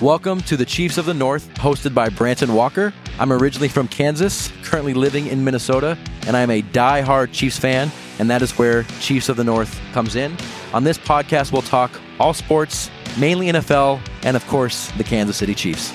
[0.00, 2.94] Welcome to the Chiefs of the North, hosted by Branton Walker.
[3.18, 8.30] I'm originally from Kansas, currently living in Minnesota, and I'm a die-hard Chiefs fan, and
[8.30, 10.34] that is where Chiefs of the North comes in.
[10.72, 15.54] On this podcast, we'll talk all sports, mainly NFL, and of course, the Kansas City
[15.54, 15.92] Chiefs.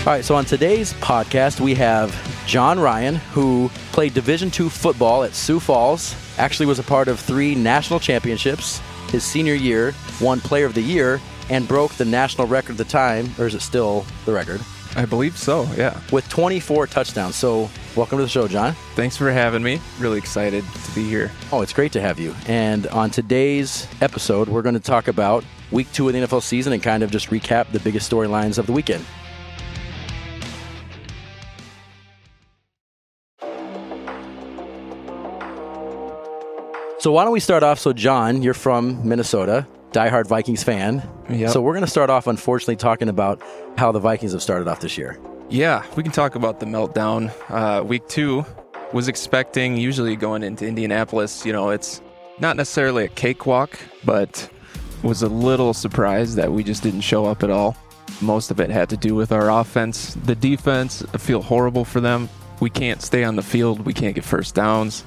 [0.00, 2.12] All right, so on today's podcast, we have
[2.44, 7.20] John Ryan, who played Division II football at Sioux Falls, actually was a part of
[7.20, 8.80] three national championships.
[9.12, 12.84] His senior year, won Player of the Year, and broke the national record at the
[12.84, 14.58] time, or is it still the record?
[14.96, 16.00] I believe so, yeah.
[16.10, 17.36] With 24 touchdowns.
[17.36, 18.74] So, welcome to the show, John.
[18.94, 19.82] Thanks for having me.
[19.98, 21.30] Really excited to be here.
[21.52, 22.34] Oh, it's great to have you.
[22.46, 26.72] And on today's episode, we're going to talk about week two of the NFL season
[26.72, 29.04] and kind of just recap the biggest storylines of the weekend.
[37.02, 37.80] So why don't we start off?
[37.80, 41.02] So John, you're from Minnesota, diehard Vikings fan.
[41.28, 41.50] Yep.
[41.50, 43.42] So we're going to start off, unfortunately, talking about
[43.76, 45.18] how the Vikings have started off this year.
[45.50, 47.32] Yeah, we can talk about the meltdown.
[47.48, 48.46] Uh, week two
[48.92, 52.00] was expecting, usually going into Indianapolis, you know, it's
[52.38, 54.48] not necessarily a cakewalk, but
[55.02, 57.76] was a little surprised that we just didn't show up at all.
[58.20, 60.14] Most of it had to do with our offense.
[60.24, 62.28] The defense, I feel horrible for them.
[62.60, 65.02] We can't stay on the field, we can't get first downs.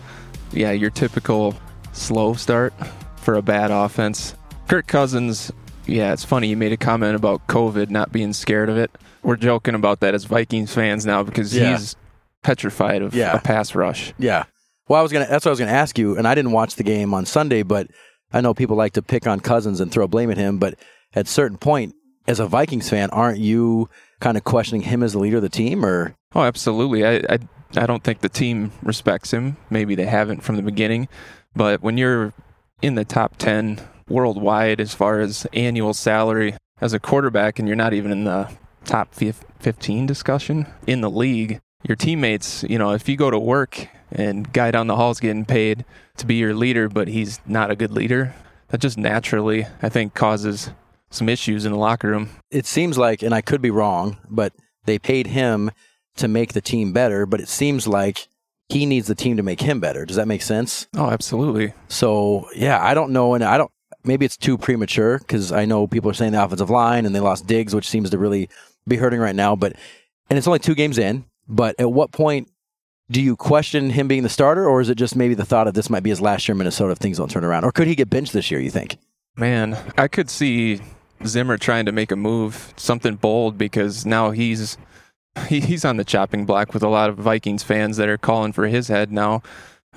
[0.51, 1.55] Yeah, your typical
[1.95, 2.73] slow start
[3.17, 4.35] for a bad offense.
[4.67, 5.51] Kirk Cousins,
[5.85, 6.47] yeah, it's funny.
[6.47, 8.91] You made a comment about COVID not being scared of it.
[9.23, 11.71] We're joking about that as Vikings fans now because Yeah.
[11.77, 11.95] he's
[12.43, 13.33] petrified of Yeah.
[13.35, 14.13] a pass rush.
[14.17, 14.43] Yeah.
[14.87, 15.25] Well, I was gonna.
[15.27, 17.63] That's what I was gonna ask you, and I didn't watch the game on Sunday,
[17.63, 17.87] but
[18.31, 20.59] I know people like to pick on Cousins and throw blame at him.
[20.59, 20.75] But
[21.15, 21.95] at a certain point,
[22.27, 25.49] as a Vikings fan, aren't you kind of questioning him as the leader of the
[25.49, 25.83] team?
[25.83, 27.03] Or Oh, absolutely.
[27.05, 27.39] I, I
[27.75, 29.57] I don't think the team respects him.
[29.71, 31.07] Maybe they haven't from the beginning,
[31.55, 32.33] but when you're
[32.81, 37.75] in the top ten worldwide as far as annual salary as a quarterback, and you're
[37.75, 38.49] not even in the
[38.83, 43.87] top fifteen discussion in the league, your teammates, you know, if you go to work
[44.11, 45.85] and guy down the hall is getting paid
[46.17, 48.33] to be your leader, but he's not a good leader,
[48.69, 50.69] that just naturally, I think, causes
[51.09, 52.29] some issues in the locker room.
[52.51, 54.53] it seems like, and I could be wrong, but
[54.85, 55.71] they paid him
[56.17, 57.25] to make the team better.
[57.25, 58.27] But it seems like
[58.69, 60.05] he needs the team to make him better.
[60.05, 60.87] Does that make sense?
[60.95, 61.73] Oh, absolutely.
[61.87, 63.71] So yeah, I don't know, and I don't.
[64.03, 67.19] Maybe it's too premature because I know people are saying the offensive line and they
[67.19, 68.49] lost Diggs, which seems to really
[68.87, 69.55] be hurting right now.
[69.55, 69.75] But
[70.29, 71.25] and it's only two games in.
[71.47, 72.49] But at what point
[73.11, 75.75] do you question him being the starter, or is it just maybe the thought of
[75.75, 77.87] this might be his last year in Minnesota if things don't turn around, or could
[77.87, 78.59] he get benched this year?
[78.59, 78.97] You think?
[79.37, 80.81] Man, I could see
[81.25, 84.77] Zimmer trying to make a move, something bold, because now he's
[85.47, 88.51] he, he's on the chopping block with a lot of Vikings fans that are calling
[88.53, 89.41] for his head now,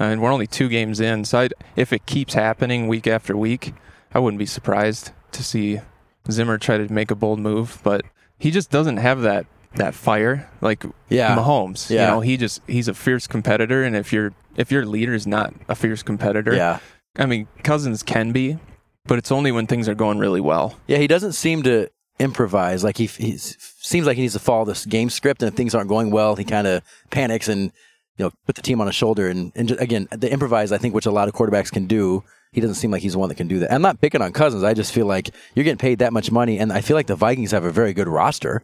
[0.00, 1.24] uh, and we're only two games in.
[1.24, 3.74] So I'd, if it keeps happening week after week,
[4.12, 5.80] I wouldn't be surprised to see
[6.30, 7.78] Zimmer try to make a bold move.
[7.82, 8.02] But
[8.38, 11.36] he just doesn't have that that fire like Yeah.
[11.36, 11.90] Mahomes.
[11.90, 12.06] Yeah.
[12.06, 15.26] You know, he just he's a fierce competitor, and if your if your leader is
[15.26, 16.78] not a fierce competitor, Yeah.
[17.18, 18.58] I mean, Cousins can be,
[19.06, 20.78] but it's only when things are going really well.
[20.86, 21.88] Yeah, he doesn't seem to
[22.18, 22.84] improvise.
[22.84, 25.88] Like he seems like he needs to follow this game script, and if things aren't
[25.88, 27.72] going well, he kind of panics and
[28.16, 29.28] you know put the team on his shoulder.
[29.28, 32.24] And and just, again, the improvise, I think, which a lot of quarterbacks can do.
[32.52, 33.72] He doesn't seem like he's the one that can do that.
[33.72, 34.64] I'm not picking on Cousins.
[34.64, 37.14] I just feel like you're getting paid that much money, and I feel like the
[37.14, 38.62] Vikings have a very good roster.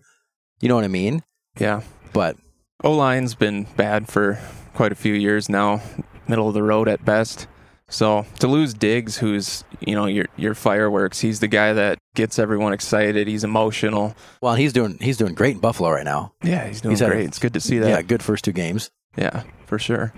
[0.60, 1.22] You know what I mean?
[1.58, 1.82] Yeah.
[2.14, 2.36] But
[2.82, 4.38] O line's been bad for
[4.72, 5.82] quite a few years now,
[6.26, 7.46] middle of the road at best.
[7.94, 12.38] So to lose Diggs, who's you know your your fireworks, he's the guy that gets
[12.40, 13.28] everyone excited.
[13.28, 14.16] He's emotional.
[14.42, 16.32] well, he's doing he's doing great in Buffalo right now.
[16.42, 17.26] Yeah, he's doing He's had a- great.
[17.26, 17.88] it's good to see that.
[17.88, 18.90] Yeah, good first two games.
[19.16, 20.12] Yeah, for sure.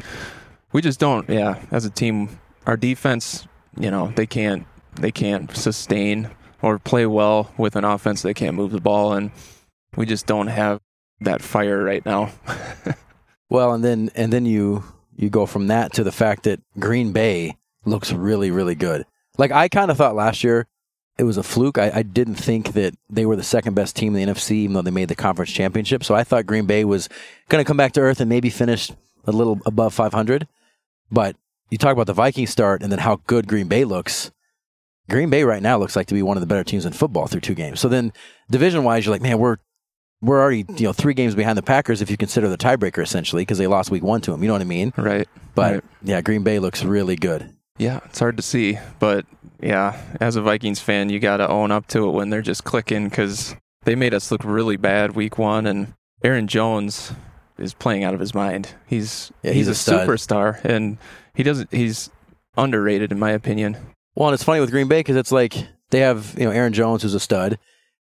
[0.72, 1.28] We just don't.
[1.28, 3.47] Yeah, as a team, our defense,
[3.78, 6.31] you know, they can't they can't sustain
[6.62, 8.22] or play well with an offense.
[8.22, 9.31] They can't move the ball, and
[9.97, 10.81] we just don't have
[11.20, 12.31] that fire right now.
[13.48, 14.82] Well, and then and then you
[15.14, 17.56] you go from that to the fact that Green Bay
[17.87, 19.07] looks really really good.
[19.39, 20.67] Like I kind of thought last year
[21.19, 21.79] it was a fluke.
[21.79, 24.75] I, I didn't think that they were the second best team in the NFC, even
[24.75, 26.05] though they made the conference championship.
[26.05, 27.09] So I thought Green Bay was
[27.49, 28.91] going to come back to earth and maybe finish
[29.25, 30.47] a little above 500.
[31.11, 31.37] But
[31.71, 34.31] you talk about the Vikings start and then how good Green Bay looks.
[35.09, 37.29] Green Bay right now looks like to be one of the better teams in football
[37.29, 37.81] through two games.
[37.81, 38.12] So then
[38.50, 39.56] division wise, you're like, man, we're
[40.21, 43.41] we're already you know three games behind the Packers if you consider the tiebreaker essentially
[43.43, 44.43] because they lost week one to them.
[44.43, 44.93] You know what I mean?
[44.99, 45.27] right.
[45.55, 45.85] But Right.
[46.03, 47.56] yeah, Green Bay looks really good.
[47.78, 49.26] Yeah, it's hard to see, but
[49.61, 52.64] yeah, as a Vikings fan, you got to own up to it when they're just
[52.64, 57.12] clicking because they made us look really bad week one, and Aaron Jones
[57.58, 58.70] is playing out of his mind.
[58.87, 60.99] He's Yeah, he's he's, a a, superstar, and
[61.34, 61.73] he doesn't.
[61.73, 62.11] He's
[62.56, 63.76] underrated in my opinion.
[64.14, 65.55] Well, and it's funny with Green Bay because it's like
[65.90, 67.58] They have you know Aaron Jones, who's a stud.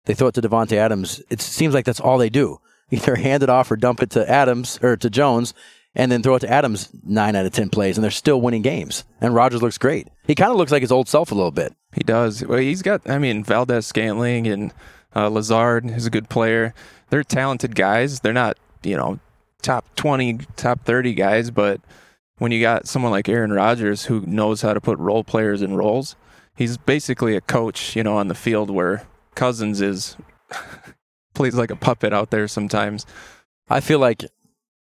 [0.06, 1.22] They throw it to Davante Adams.
[1.30, 2.60] It seems like that's all they do.
[2.92, 5.56] Either hand it off or dump it to Adams or to Jones,
[5.96, 8.62] and then throw it to Adams nine out of ten plays, and they're still winning
[8.62, 9.06] games.
[9.22, 10.08] And Rodgers looks great.
[10.28, 11.74] He kind of looks like his old self a little bit.
[11.94, 12.46] He does.
[12.46, 13.10] Well, he's got.
[13.10, 14.74] I mean, Valdes-Scantling and
[15.16, 16.74] uh, Lazard is a good player.
[17.10, 18.20] They're talented guys.
[18.20, 19.20] They're not, you know,
[19.62, 21.80] top twenty, top thirty guys, but
[22.38, 25.76] when you got someone like Aaron Rodgers who knows how to put role players in
[25.76, 26.16] roles,
[26.56, 30.18] he's basically a coach, you know, on the field where Cousins is
[31.34, 33.06] plays like a puppet out there sometimes.
[33.70, 34.26] I feel like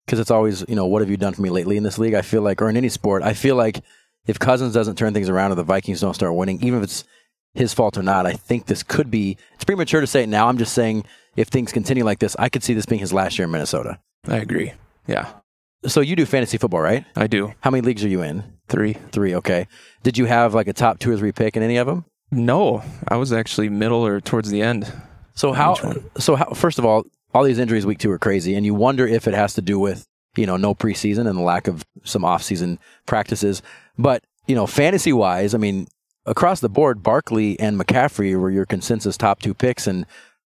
[0.09, 2.15] because it's always you know what have you done for me lately in this league?
[2.15, 3.83] I feel like or in any sport, I feel like
[4.25, 7.03] if Cousins doesn't turn things around or the Vikings don't start winning, even if it's
[7.53, 9.37] his fault or not, I think this could be.
[9.53, 10.47] It's premature to say it now.
[10.47, 13.37] I'm just saying if things continue like this, I could see this being his last
[13.37, 13.99] year in Minnesota.
[14.27, 14.73] I agree.
[15.05, 15.31] Yeah,
[15.85, 17.05] So you do fantasy football, right?
[17.15, 17.53] I do.
[17.61, 18.43] How many leagues are you in?
[18.67, 18.93] Three.
[19.11, 19.35] Three.
[19.35, 19.67] Okay.
[20.01, 22.05] Did you have like a top two or three pick in any of them?
[22.31, 24.91] No, I was actually middle or towards the end.
[25.33, 25.75] So how?
[26.17, 26.53] So how?
[26.53, 29.33] First of all, all these injuries week two are crazy, and you wonder if it
[29.33, 30.05] has to do with
[30.35, 33.61] you know no preseason and the lack of some off-season practices.
[33.97, 35.87] But you know, fantasy wise, I mean,
[36.25, 40.05] across the board, Barkley and McCaffrey were your consensus top two picks, and you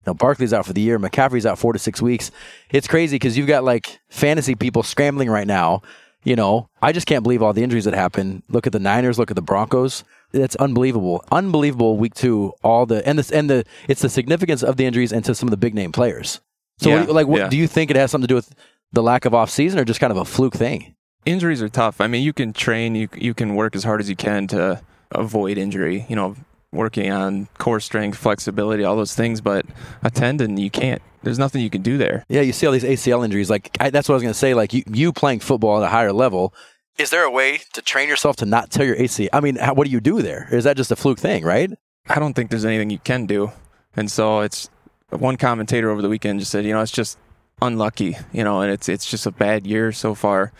[0.07, 2.31] know, Barkley's out for the year, McCaffrey's out four to six weeks.
[2.69, 5.81] It's crazy because you've got like fantasy people scrambling right now.
[6.23, 8.41] You know, I just can't believe all the injuries that happen.
[8.49, 9.19] Look at the Niners.
[9.19, 10.03] Look at the Broncos.
[10.33, 11.97] It's unbelievable, unbelievable.
[11.97, 15.23] Week two, all the and this and the it's the significance of the injuries and
[15.25, 16.41] to some of the big name players.
[16.79, 17.49] So, what Yeah, do you- like, what, yeah.
[17.49, 18.53] do you think it has something to do with
[18.91, 20.95] the lack of off season, or just kind of a fluke thing?
[21.25, 22.01] Injuries are tough.
[22.01, 24.81] I mean, you can train, you you can work as hard as you can to
[25.11, 26.05] avoid injury.
[26.09, 26.35] You know,
[26.71, 29.41] working on core strength, flexibility, all those things.
[29.41, 29.65] But
[30.03, 31.01] a tendon, you can't.
[31.23, 32.23] There's nothing you can do there.
[32.29, 33.49] Yeah, you see all these ACL injuries.
[33.49, 34.53] Like I, that's what I was going to say.
[34.53, 36.53] Like you, you playing football at a higher level.
[36.99, 39.29] Is there a way to train yourself to not tear your ACL?
[39.33, 40.47] I mean, how, what do you do there?
[40.51, 41.71] Is that just a fluke thing, right?
[42.07, 43.51] I don't think there's anything you can do.
[43.95, 44.69] And so it's
[45.17, 47.17] one commentator over the weekend just said, you know, it's just
[47.61, 50.51] unlucky, you know, and it's it's just a bad year so far.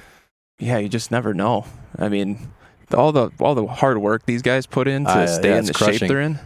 [0.60, 1.66] Yeah, you just never know.
[1.98, 2.52] I mean,
[2.94, 5.66] all the all the hard work these guys put in to Uh, stay yeah, in
[5.66, 5.98] the crushing.
[6.00, 6.40] shape they're in,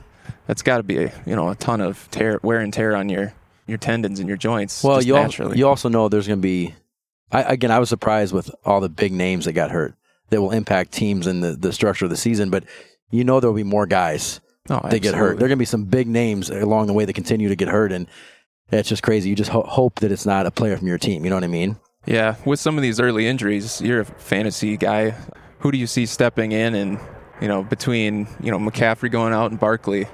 [0.48, 3.10] that's got to be a, you know a ton of tear, wear and tear on
[3.10, 3.34] your
[3.68, 4.84] your tendons and your joints.
[4.84, 6.74] Well, you al- you also know there's going to be.
[7.32, 9.94] I, again, I was surprised with all the big names that got hurt
[10.32, 12.50] that will impact teams and the, the structure of the season.
[12.50, 12.64] But
[13.12, 15.34] you know there will be more guys oh, that get hurt.
[15.34, 15.38] absolutely.
[15.38, 17.68] There are going to be some big names along the way that continue to get
[17.68, 18.08] hurt, and
[18.72, 19.30] it's just crazy.
[19.30, 21.24] You just ho- hope that it's not a player from your team.
[21.24, 21.78] You know what I mean?
[22.06, 25.16] Yeah, with some of these early injuries, you're a fantasy guy.
[25.60, 27.00] Who do you see stepping in and,
[27.42, 30.08] you know, between, you know, McCaffrey going out and Barkley?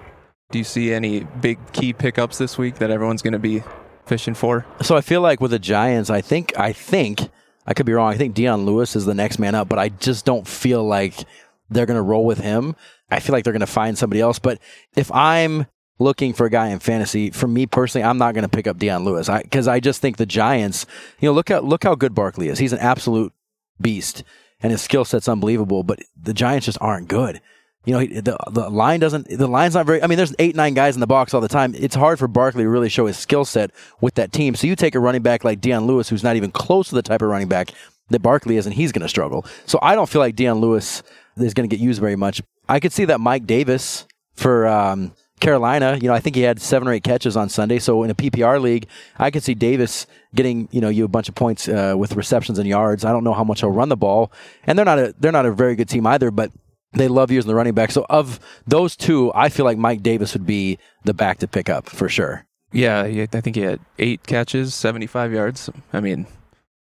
[0.52, 3.64] Do you see any big key pickups this week that everyone's going to be
[4.06, 4.66] fishing for?
[4.82, 7.30] So I feel like with the Giants, I think I think
[7.68, 8.14] I could be wrong.
[8.14, 11.26] I think Dion Lewis is the next man up, but I just don't feel like
[11.70, 12.76] they're going to roll with him.
[13.10, 14.40] I feel like they're going to find somebody else.
[14.40, 14.60] But
[14.96, 15.68] if I'm
[16.00, 18.78] looking for a guy in fantasy, for me personally, I'm not going to pick up
[18.78, 20.86] Dion Lewis because I, just think the Giants.
[21.20, 22.60] You know, look how look how good Barkley is.
[22.60, 23.34] He's an absolute
[23.80, 24.24] beast,
[24.62, 25.84] and his skill set's unbelievable.
[25.84, 27.42] But the Giants just aren't good.
[27.86, 29.28] You know, he, the the line doesn't.
[29.30, 30.02] The line's not very.
[30.02, 31.76] I mean, there's eight nine guys in the box all the time.
[31.78, 33.72] It's hard for Barkley to really show his skill set
[34.02, 34.56] with that team.
[34.56, 37.04] So you take a running back like Dion Lewis, who's not even close to the
[37.04, 37.72] type of running back
[38.10, 39.46] that Barkley is, and he's going to struggle.
[39.66, 41.04] So I don't feel like Dion Lewis
[41.38, 42.42] is going to get used very much.
[42.68, 45.98] I could see that Mike Davis for um, Carolina.
[46.02, 47.80] You know, I think he had seven or eight catches on Sunday.
[47.80, 48.88] So in a PPR league,
[49.18, 52.60] I could see Davis getting you know you a bunch of points uh, with receptions
[52.60, 53.06] and yards.
[53.06, 54.32] I don't know how much he'll run the ball,
[54.66, 56.52] and they're not a they're not a very good team either, but.
[56.94, 57.92] They love using the running back.
[57.92, 61.68] So of those two, I feel like Mike Davis would be the back to pick
[61.68, 62.46] up for sure.
[62.72, 65.70] Yeah, I think he had eight catches, 75 yards.
[65.92, 66.26] I mean,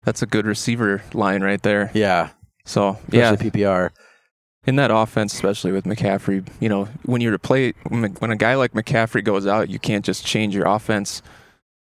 [0.05, 1.91] that's a good receiver line right there.
[1.95, 2.29] Yeah,
[2.65, 3.91] So, yeah, especially PPR.
[4.69, 8.73] In that offense, especially with McCaffrey, you know, when you replace when a guy like
[8.73, 11.23] McCaffrey goes out, you can't just change your offense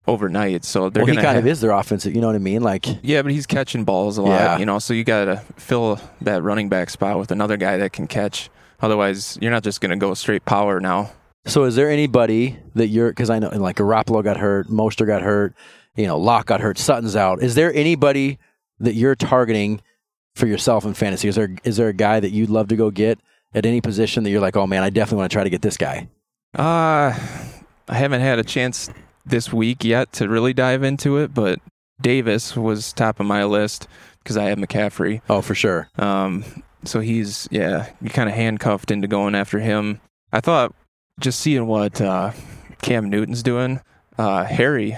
[0.06, 0.64] overnight.
[0.64, 2.14] So they're Well, he gonna kind have, of is their offensive.
[2.14, 2.62] You know what I mean?
[2.62, 4.58] Like, Yeah, but he's catching balls a lot, Yeah.
[4.58, 7.92] you know, so you got to fill that running back spot with another guy that
[7.92, 8.48] can catch.
[8.80, 11.10] Otherwise, you're not just going to go straight power now.
[11.46, 13.08] so is there anybody that you're?
[13.10, 15.52] Because I know like Garoppolo got hurt, Mostert got hurt,
[15.96, 17.42] you know, Lock got hurt, Sutton's out.
[17.42, 18.38] Is there anybody
[18.78, 19.80] that you're targeting
[20.38, 21.28] for yourself in fantasy?
[21.28, 23.18] Is there is there a guy that you'd love to go get
[23.54, 25.62] at any position that you're like, oh man, I definitely want to try to get
[25.62, 26.08] this guy?
[26.56, 27.12] Uh,
[27.88, 28.90] I haven't had a chance
[29.26, 31.58] this week yet to really dive into it, but
[32.00, 33.86] Davis was top of my list
[34.22, 35.20] because I have McCaffrey.
[35.28, 35.88] Oh, for sure.
[35.98, 36.44] Um,
[36.84, 40.00] so he's yeah, you kind of handcuffed into going after him.
[40.32, 40.74] I thought
[41.20, 42.32] just seeing what uh,
[42.82, 43.80] Cam Newton's doing,
[44.18, 44.96] uh, Harry,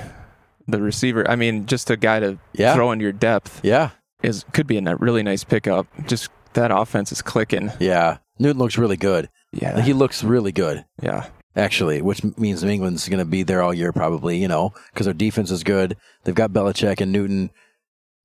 [0.69, 1.29] the receiver.
[1.29, 2.75] I mean, just a guy to Yeah.
[2.75, 3.91] throw into your depth Yeah,
[4.23, 5.87] is could be a really nice pickup.
[6.07, 7.73] Just that offense is clicking.
[7.79, 8.19] yeah.
[8.39, 9.29] Newton looks really good.
[9.53, 9.81] Yeah.
[9.83, 11.27] He looks really good, yeah.
[11.55, 15.05] actually, which means New England's going to be there all year probably, you know, because
[15.05, 15.97] their defense is good.
[16.25, 17.51] They've got Belichick and Newton.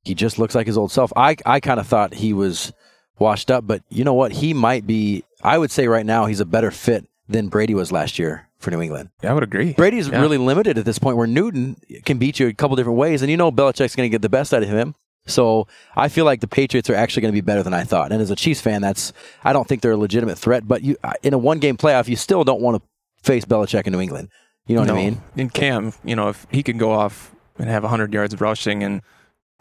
[0.05, 1.11] He just looks like his old self.
[1.17, 2.71] I, I kind of thought he was
[3.19, 4.31] washed up, but you know what?
[4.31, 7.91] He might be, I would say right now, he's a better fit than Brady was
[7.91, 9.09] last year for New England.
[9.21, 9.73] Yeah, I would agree.
[9.73, 10.21] Brady's Yeah.
[10.21, 11.75] really limited at this point where Newton
[12.05, 14.29] can beat you a couple different ways, and you know Belichick's going to get the
[14.29, 14.95] best out of him.
[15.27, 18.11] So I feel like the Patriots are actually going to be better than I thought.
[18.11, 19.11] And as a Chiefs fan, that's
[19.43, 20.67] I don't think they're a legitimate threat.
[20.67, 22.87] But you uh, in a one game playoff, you still don't want to
[23.23, 24.29] face Belichick in New England.
[24.67, 25.21] You know what I mean?
[25.35, 28.83] In Cam, you know, if he can go off and have 100 yards of rushing
[28.83, 29.01] and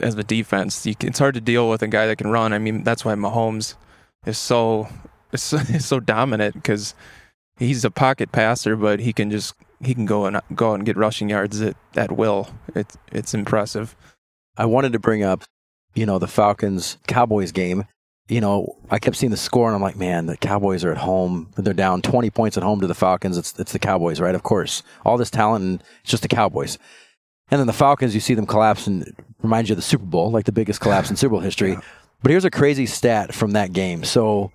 [0.00, 2.52] as a defense, you can, it's hard to deal with a guy that can run.
[2.52, 3.74] I mean, that's why Mahomes
[4.26, 4.88] is so
[5.32, 6.94] is so, is so dominant because
[7.58, 10.86] he's a pocket passer, but he can just he can go and go out and
[10.86, 12.48] get rushing yards at, at will.
[12.74, 13.94] It's it's impressive.
[14.56, 15.44] I wanted to bring up,
[15.94, 17.84] you know, the Falcons Cowboys game.
[18.28, 20.98] You know, I kept seeing the score and I'm like, man, the Cowboys are at
[20.98, 21.50] home.
[21.56, 23.36] They're down 20 points at home to the Falcons.
[23.36, 24.34] It's it's the Cowboys, right?
[24.34, 24.82] Of course.
[25.04, 26.78] All this talent and it's just the Cowboys.
[27.50, 30.30] And then the Falcons, you see them collapse and reminds you of the Super Bowl,
[30.30, 31.76] like the biggest collapse in Super Bowl history.
[32.22, 34.02] But here's a crazy stat from that game.
[34.02, 34.50] So,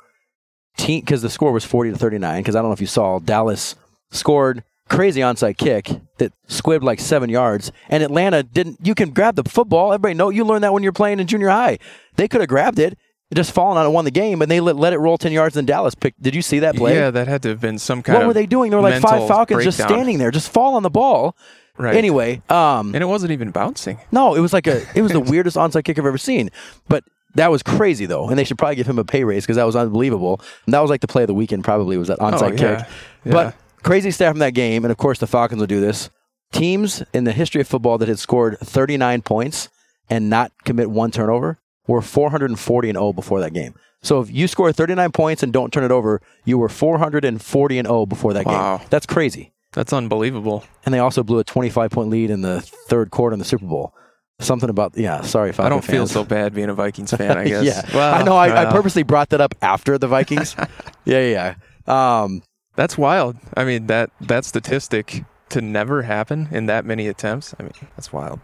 [0.76, 2.42] because the score was 40 to 39.
[2.42, 3.76] Because I don't know if you saw, Dallas
[4.10, 8.80] scored crazy onside kick that squibbed like seven yards, and Atlanta didn't.
[8.84, 9.94] You can grab the football.
[9.94, 11.78] Everybody know you learned that when you're playing in junior high.
[12.16, 12.98] They could have grabbed it,
[13.34, 15.56] just fallen on it, won the game, and they let, let it roll 10 yards.
[15.56, 16.22] And Dallas picked.
[16.22, 16.96] Did you see that play?
[16.96, 18.22] Yeah, that had to have been some kind of.
[18.24, 18.72] What were they doing?
[18.72, 21.36] There were like five Falcons just standing there, just fall on the ball.
[21.78, 21.96] Right.
[21.96, 24.00] Anyway, um, and it wasn't even bouncing.
[24.12, 26.50] no, it was like a it was the weirdest onside kick I've ever seen.
[26.90, 27.06] But
[27.36, 29.64] that was crazy though, and they should probably give him a pay raise because that
[29.64, 30.42] was unbelievable.
[30.66, 31.64] And that was like the play of the weekend.
[31.64, 32.76] Probably was that onside Oh, yeah.
[32.80, 32.88] kick.
[33.24, 33.32] Yeah.
[33.32, 36.10] But crazy stat from that game, and of course the Falcons will do this.
[36.52, 39.70] Teams in the history of football that had scored 39 points
[40.10, 43.76] and not commit one turnover were 440 and 0 before that game.
[44.02, 47.88] So if you score 39 points and don't turn it over, you were 440 and
[47.88, 48.78] 0 before that Wow.
[48.78, 48.88] game.
[48.90, 49.52] That's crazy.
[49.74, 50.64] That's unbelievable.
[50.86, 53.66] And they also blew a 25 point lead in the third quarter in the Super
[53.66, 53.94] Bowl.
[54.40, 55.22] Something about yeah.
[55.22, 56.12] Sorry, Falcon I don't feel fans.
[56.12, 57.38] so bad being a Vikings fan.
[57.38, 57.64] I guess.
[57.66, 58.36] yeah, Well, I know.
[58.38, 60.56] I, I purposely brought that up after the Vikings.
[61.06, 61.56] yeah, yeah.
[61.88, 62.22] yeah.
[62.24, 62.42] Um,
[62.80, 63.36] That's wild.
[63.58, 67.54] I mean that that statistic to never happen in that many attempts.
[67.60, 68.40] I mean that's wild.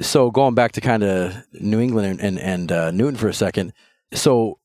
[0.00, 3.34] so going back to kind of New England and and, and uh, Newton for a
[3.34, 3.72] second.
[4.14, 4.60] So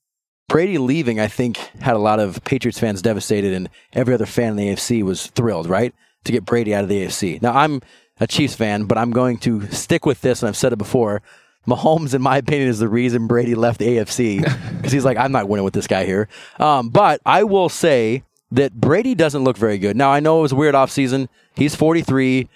[0.47, 4.51] Brady leaving, I think, had a lot of Patriots fans devastated, and every other fan
[4.51, 5.95] in the AFC was thrilled, right,
[6.25, 7.41] to get Brady out of the AFC.
[7.41, 7.81] Now I'm
[8.19, 11.23] a Chiefs fan, but I'm going to stick with this, and I've said it before.
[11.67, 14.43] Mahomes, in my opinion, is the reason Brady left the AFC
[14.77, 16.29] because he's like, I'm not winning with this guy here.
[16.59, 19.95] Um, but I will say that Brady doesn't look very good.
[19.95, 21.27] Now I know it was a weird offseason.
[21.55, 22.49] He's 43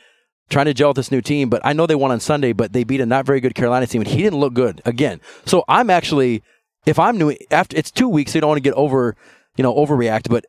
[0.52, 1.50] trying to gel with this new team.
[1.50, 3.88] But I know they won on Sunday, but they beat a not very good Carolina
[3.88, 5.20] team, and he didn't look good again.
[5.46, 6.44] So I'm actually,
[6.86, 9.16] if I'm new after it's two weeks, so you don't want to get over,
[9.56, 10.30] you know, overreact.
[10.30, 10.46] But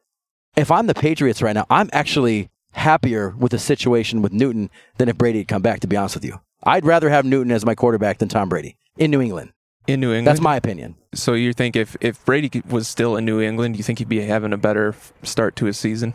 [0.57, 5.09] if I'm the Patriots right now, I'm actually happier with the situation with Newton than
[5.09, 5.81] if Brady had come back.
[5.81, 8.77] To be honest with you, I'd rather have Newton as my quarterback than Tom Brady
[8.99, 9.53] in New England.
[9.87, 10.27] In New England.
[10.29, 10.95] That's my opinion.
[11.15, 14.21] So you think if if Brady was still in New England, you think he'd be
[14.21, 16.15] having a better start to his season?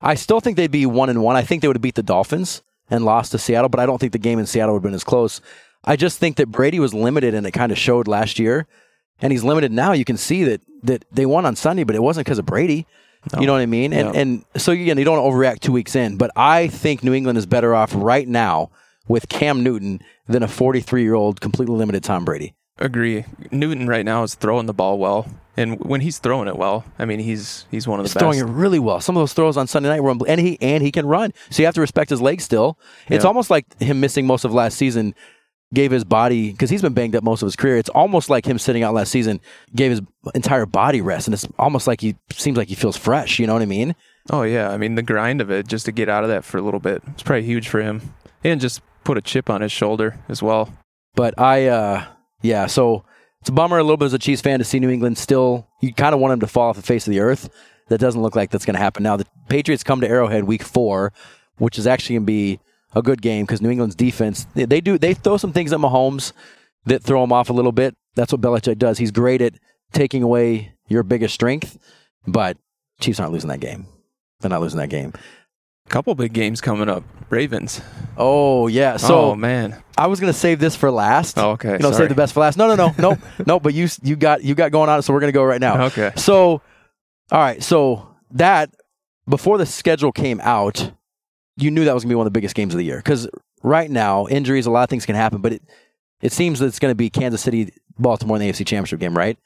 [0.00, 1.36] I still think they'd be one and one.
[1.36, 3.98] I think they would have beat the Dolphins and lost to Seattle, but I don't
[3.98, 5.40] think the game in Seattle would have been as close.
[5.84, 8.66] I just think that Brady was limited, and it kind of showed last year.
[9.20, 9.92] And he's limited now.
[9.92, 12.86] You can see that that they won on Sunday, but it wasn't because of Brady.
[13.40, 13.92] You know what I mean?
[13.94, 14.20] And Yeah.
[14.20, 17.46] and so again, you don't overreact two weeks in, but I think New England is
[17.46, 18.70] better off right now
[19.08, 22.54] with Cam Newton than a 43 year old completely limited Tom Brady.
[22.78, 23.24] Agree.
[23.52, 25.26] Newton right now is throwing the ball well,
[25.56, 28.38] and when he's throwing it well, I mean he's he's one of the He's throwing
[28.40, 29.00] it really well.
[29.00, 31.32] Some of those throws on Sunday night were, unbel- and he and he can run.
[31.50, 32.76] So you have to respect his legs still.
[33.08, 33.28] It's Yeah.
[33.28, 35.14] almost like him missing most of last season
[35.72, 37.76] gave his body because he's been banged up most of his career.
[37.76, 39.40] It's almost like him sitting out last season
[39.74, 40.00] gave his
[40.34, 43.38] entire body rest, and it's almost like he seems like he feels fresh.
[43.38, 43.94] You know what I mean?
[44.30, 46.58] Oh yeah, I mean the grind of it just to get out of that for
[46.58, 47.02] a little bit.
[47.12, 50.72] It's probably huge for him, and just put a chip on his shoulder as well.
[51.14, 52.04] But I, uh,
[52.44, 53.04] yeah, so
[53.40, 55.66] it's a bummer a little bit as a Chiefs fan to see New England still.
[55.80, 57.48] You kind of want them to fall off the face of the earth.
[57.88, 59.16] That doesn't look like that's going to happen now.
[59.16, 61.12] The Patriots come to Arrowhead week four,
[61.56, 62.60] which is actually going to be
[62.94, 66.32] a good game because New England's defense they, do they throw some things at Mahomes
[66.84, 67.96] that throw him off a little bit.
[68.14, 68.98] That's what Belichick does.
[68.98, 69.54] He's great at
[69.92, 71.78] taking away your biggest strength,
[72.26, 72.58] but
[73.00, 73.86] Chiefs aren't losing that game.
[74.40, 75.14] They're not losing that game.
[75.88, 77.04] Couple big games coming up.
[77.30, 77.80] Ravens.
[78.16, 78.94] Oh yeah.
[78.94, 79.82] Oh, so oh man.
[79.98, 81.38] I was gonna save this for last.
[81.38, 82.04] Oh, okay, You know, sorry.
[82.04, 82.56] save the best for last.
[82.58, 83.60] No, no, no, no, no.
[83.60, 85.84] But you you got you got going on, so we're gonna go right now.
[85.86, 86.12] Okay.
[86.16, 86.60] So,
[87.30, 87.62] all right.
[87.62, 88.74] So that
[89.28, 90.92] before the schedule came out,
[91.56, 93.28] you knew that was gonna be one of the biggest games of the year because
[93.62, 95.62] right now injuries, a lot of things can happen, but it
[96.20, 99.36] it seems that it's gonna be Kansas City, Baltimore in the AFC Championship game, right?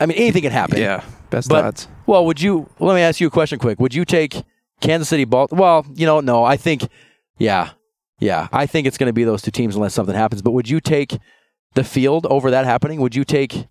[0.00, 0.78] I mean, anything can happen.
[0.78, 1.88] Yeah, best But- odds.
[2.06, 2.68] Well, would you?
[2.78, 3.78] Well, let me ask you a question quick.
[3.78, 4.42] Would you take
[4.82, 5.52] Kansas City, Balt?
[5.52, 6.44] Well, you know, no.
[6.44, 6.88] I think,
[7.38, 7.70] yeah,
[8.18, 8.48] yeah.
[8.52, 10.42] I think it's going to be those two teams unless something happens.
[10.42, 11.18] But would you take
[11.74, 13.00] the field over that happening?
[13.00, 13.68] Would you take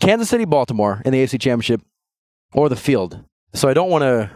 [0.00, 1.82] Kansas City, Baltimore in the AFC Championship,
[2.52, 3.22] or the field?
[3.52, 4.30] So I don't want to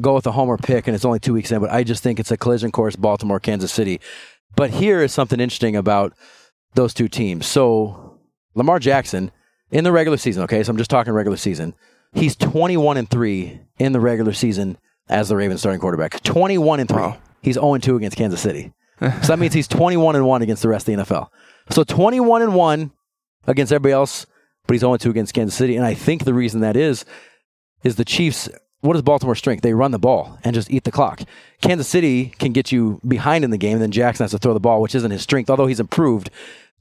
[0.00, 2.18] go with a homer pick, and it's only two weeks in, but I just think
[2.18, 4.00] it's a collision course, Baltimore, Kansas City.
[4.56, 6.14] But here is something interesting about
[6.74, 7.46] those two teams.
[7.46, 8.20] So
[8.54, 9.30] Lamar Jackson
[9.70, 11.74] in the regular season, okay, so I'm just talking regular season.
[12.14, 14.78] He's 21 and 3 in the regular season
[15.08, 16.22] as the Ravens starting quarterback.
[16.22, 16.98] 21 and 3.
[16.98, 17.18] Wow.
[17.42, 18.72] He's 0 and 2 against Kansas City.
[19.00, 21.28] so that means he's 21 and 1 against the rest of the NFL.
[21.70, 22.92] So 21 and 1
[23.46, 24.26] against everybody else,
[24.66, 25.76] but he's 0 and 2 against Kansas City.
[25.76, 27.04] And I think the reason that is
[27.82, 28.48] is the Chiefs
[28.82, 29.62] what is Baltimore's strength?
[29.62, 31.22] They run the ball and just eat the clock.
[31.60, 34.52] Kansas City can get you behind in the game, and then Jackson has to throw
[34.52, 36.30] the ball, which isn't his strength, although he's improved.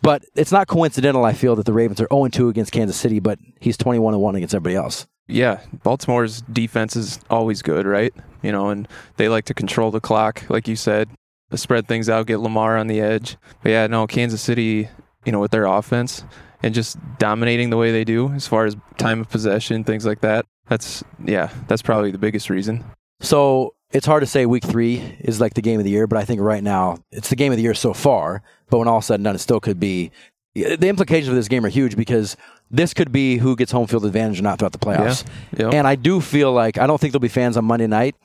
[0.02, 3.20] But it's not coincidental, I feel, that the Ravens are 0 2 against Kansas City,
[3.20, 5.06] but he's 21 1 against everybody else.
[5.28, 8.14] Yeah, Baltimore's defense is always good, right?
[8.42, 11.10] You know, and they like to control the clock, like you said,
[11.54, 13.38] spread things out, get Lamar on the edge.
[13.62, 14.90] But yeah, no, Kansas City,
[15.24, 16.24] you know, with their offense
[16.64, 20.22] and just dominating the way they do as far as time of possession, things like
[20.22, 20.46] that.
[20.68, 22.84] That's yeah, that's probably the biggest reason.
[23.20, 26.18] So it's hard to say week three is like the game of the year, but
[26.18, 28.42] I think right now it's the game of the year so far.
[28.70, 30.12] But when all is said and done, it still could be.
[30.54, 32.36] The implications of this game are huge because
[32.70, 35.26] this could be who gets home field advantage or not throughout the playoffs.
[35.56, 35.70] Yeah.
[35.70, 38.16] And I do feel like I don't think there'll be fans on Monday night,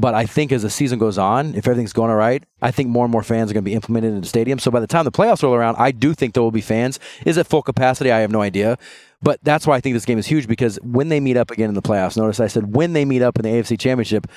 [0.00, 2.88] but I think as the season goes on, if everything's going all right, I think
[2.88, 4.58] more and more fans are going to be implemented in the stadium.
[4.58, 6.98] So by the time the playoffs roll around, I do think there will be fans.
[7.24, 8.12] Is it full capacity?
[8.12, 8.78] I have no idea.
[9.20, 11.68] But that's why I think this game is huge because when they meet up again
[11.68, 14.28] in the playoffs, notice I said when they meet up in the AFC Championship,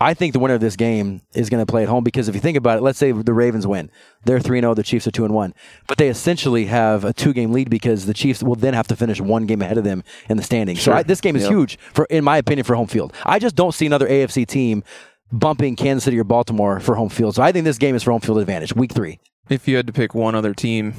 [0.00, 2.34] I think the winner of this game is going to play at home because if
[2.34, 3.90] you think about it, let's say the Ravens win.
[4.24, 5.54] They're 3 0, the Chiefs are 2 and 1.
[5.88, 8.96] But they essentially have a two game lead because the Chiefs will then have to
[8.96, 10.82] finish one game ahead of them in the standings.
[10.82, 11.50] So I, this game is Yep.
[11.52, 13.12] huge, for in my opinion, for home field.
[13.24, 14.84] I just don't see another AFC team
[15.32, 17.34] bumping Kansas City or Baltimore for home field.
[17.34, 19.18] So I think this game is for home field advantage, week three.
[19.48, 20.94] If you had to pick one other team,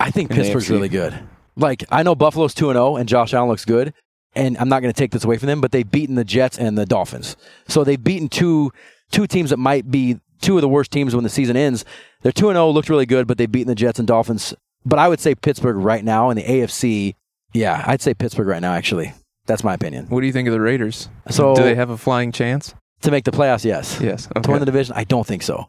[0.00, 1.18] I think Pittsburgh's really good.
[1.56, 3.94] Like I know Buffalo's two and zero, and Josh Allen looks good,
[4.36, 5.60] and I'm not going to take this away from them.
[5.60, 7.36] But they've beaten the Jets and the Dolphins,
[7.68, 8.72] so they've beaten two
[9.10, 11.84] two teams that might be two of the worst teams when the season ends.
[12.22, 14.54] They're two and zero, looked really good, but they've beaten the Jets and Dolphins.
[14.84, 17.14] But I would say Pittsburgh right now in the AFC.
[17.52, 18.72] Yeah, I'd say Pittsburgh right now.
[18.74, 19.12] Actually,
[19.46, 20.06] that's my opinion.
[20.08, 21.08] what do you think of the Raiders?
[21.30, 22.74] So do they have a flying chance?
[23.02, 23.64] to make the playoffs?
[23.66, 24.00] Yes.
[24.00, 24.28] Yes.
[24.42, 24.94] To win the division?
[24.96, 25.68] I don't think so.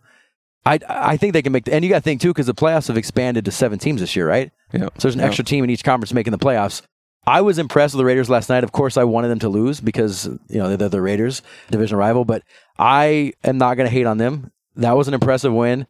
[0.65, 1.65] I I think they can make.
[1.65, 3.99] The, and you got to think too, because the playoffs have expanded to seven teams
[4.01, 4.51] this year, right?
[4.73, 4.85] Yeah.
[4.85, 5.27] So there's an Yeah.
[5.27, 6.81] extra team in each conference making the playoffs.
[7.27, 8.63] I was impressed with the Raiders last night.
[8.63, 12.25] Of course, I wanted them to lose because you know they're the Raiders, division rival.
[12.25, 12.43] But
[12.77, 14.51] I am not going to hate on them.
[14.75, 15.87] That was an impressive win.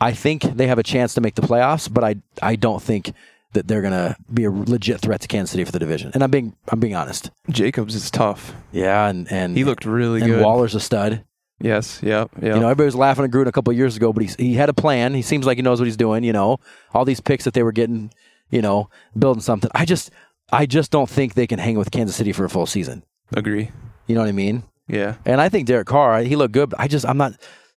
[0.00, 3.12] I think they have a chance to make the playoffs, but I I don't think
[3.52, 6.10] that they're going to be a legit threat to Kansas City for the division.
[6.14, 7.30] And I'm being I'm being honest.
[7.50, 8.54] Jacobs is tough.
[8.72, 10.42] Yeah, and and He looked really and good.
[10.42, 11.24] Waller's a stud.
[11.60, 12.00] Yes.
[12.02, 12.30] Yep.
[12.34, 12.42] Yep.
[12.42, 14.54] You know, everybody was laughing at Gruden a couple of years ago, but he he
[14.54, 15.14] had a plan.
[15.14, 16.24] He seems like he knows what he's doing.
[16.24, 16.58] You know,
[16.92, 18.10] all these picks that they were getting,
[18.50, 19.70] you know, building something.
[19.74, 20.10] I just
[20.52, 23.02] I just don't think they can hang with Kansas City for a full season.
[23.34, 23.70] Agree.
[24.06, 24.64] You know what I mean?
[24.86, 25.16] Yeah.
[25.24, 27.34] And I think Derek Carr, he looked good, but I just I'm not.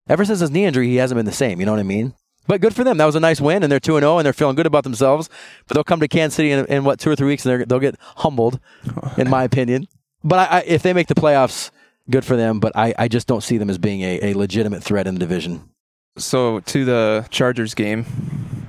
[0.09, 1.61] Ever since his knee injury, he hasn't been the same.
[1.61, 2.15] You know what I mean?
[2.47, 2.99] But good for them.
[2.99, 4.85] That was a nice win, and they're two and zero, and they're feeling good about
[4.85, 5.31] themselves.
[5.67, 7.79] But they'll come to Kansas City in, in what two or three weeks, and they'll
[7.79, 8.61] get humbled,
[9.17, 9.87] in my opinion.
[10.23, 11.71] But I, I, if they make the playoffs,
[12.11, 12.61] good for them.
[12.61, 15.21] But I, I just don't see them as being a, a legitimate threat in the
[15.21, 15.71] division.
[16.19, 18.05] So to the Chargers game,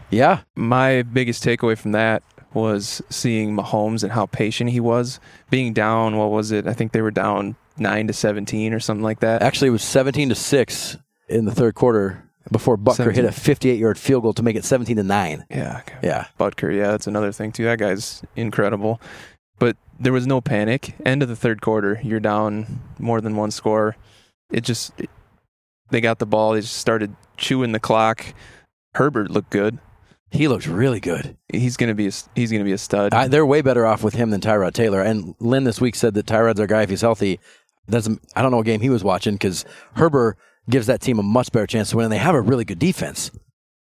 [0.09, 2.23] Yeah, my biggest takeaway from that
[2.55, 5.19] was seeing Mahomes and how patient he was.
[5.51, 6.65] Being down, what was it?
[6.65, 9.43] I think they were down nine to seventeen or something like that.
[9.43, 10.97] actually, it was seventeen to six
[11.29, 14.63] in the third quarter before Butker hit a 58 yard field goal to make it
[14.63, 15.45] 17 to nine.
[15.49, 15.81] Yeah.
[16.03, 17.63] Yeah, Butker, yeah, that's another thing too.
[17.65, 19.01] That guy's incredible.
[19.57, 20.93] But there was no panic.
[21.05, 23.95] End of the third quarter, you're down more than one score.
[24.51, 25.09] It just it-
[25.89, 26.53] they got the ball.
[26.53, 28.25] They just started chewing the clock.
[28.95, 29.77] Herbert looked good.
[30.31, 31.37] He looks really good.
[31.49, 33.13] He's gonna be a, he's gonna be a stud.
[33.13, 35.01] I, they're way better off with him than Tyrod Taylor.
[35.01, 37.39] And Lynn this week said that Tyrod's our guy if he's healthy.
[37.89, 39.63] Doesn't I don't know what game he was watching because
[39.95, 40.37] Herbert
[40.69, 42.79] gives that team a much better chance to win, and they have a really good
[42.79, 43.31] defense.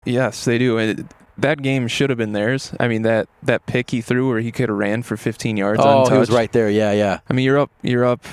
[0.05, 0.79] yes, they do.
[0.79, 1.07] It-
[1.39, 2.75] that game should have been theirs.
[2.79, 5.81] I mean that that pick he threw where he could have ran for 15 yards.
[5.83, 6.13] Oh, untouched.
[6.13, 6.69] he was right there.
[6.69, 7.21] Yeah, yeah.
[7.31, 8.27] I mean you're up you're up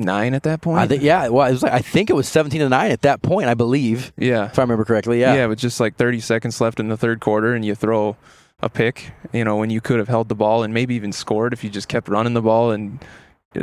[0.00, 0.80] nine at that point.
[0.80, 1.28] I think yeah.
[1.28, 3.48] Well, it was like, I think it was 17 to nine at that point.
[3.48, 4.46] I believe, yeah.
[4.46, 5.20] if I remember correctly.
[5.20, 5.34] Yeah.
[5.34, 8.16] Yeah, with just like 30 seconds left in the third quarter, and you throw
[8.62, 11.52] a pick, you know, when you could have held the ball and maybe even scored
[11.52, 13.04] if you just kept running the ball, and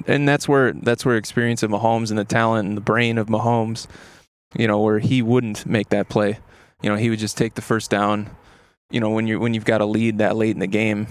[0.05, 3.27] and that's where that's where experience of Mahomes and the talent and the brain of
[3.27, 3.87] Mahomes,
[4.57, 6.39] you know, where he wouldn't make that play,
[6.81, 8.29] you know, he would just take the first down,
[8.89, 11.07] you know, when you when you've got a lead that late in the game.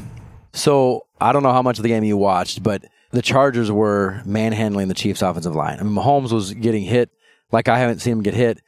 [0.52, 4.22] So I don't know how much of the game you watched, but the Chargers were
[4.24, 5.78] manhandling the Chiefs' offensive line.
[5.78, 7.10] I mean, Mahomes was getting hit
[7.52, 8.60] like I haven't seen him get hit,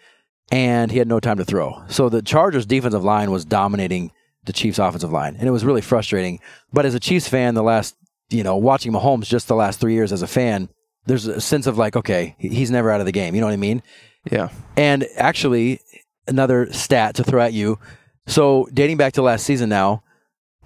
[0.51, 1.83] and he had no time to throw.
[1.89, 4.13] So the Chargers' defensive line was dominating
[4.45, 6.41] the Chiefs' offensive line, and it was really frustrating.
[6.73, 7.97] But as a Chiefs fan, the last
[8.31, 10.69] you know watching Mahomes just the last three years as a fan,
[11.07, 13.35] there's a sense of like, okay, he's never out of the game.
[13.35, 13.83] You know what I mean?
[14.31, 14.51] Yeah.
[14.77, 15.81] And actually,
[16.27, 17.79] another stat to throw at you.
[18.27, 20.03] So dating back to last season now,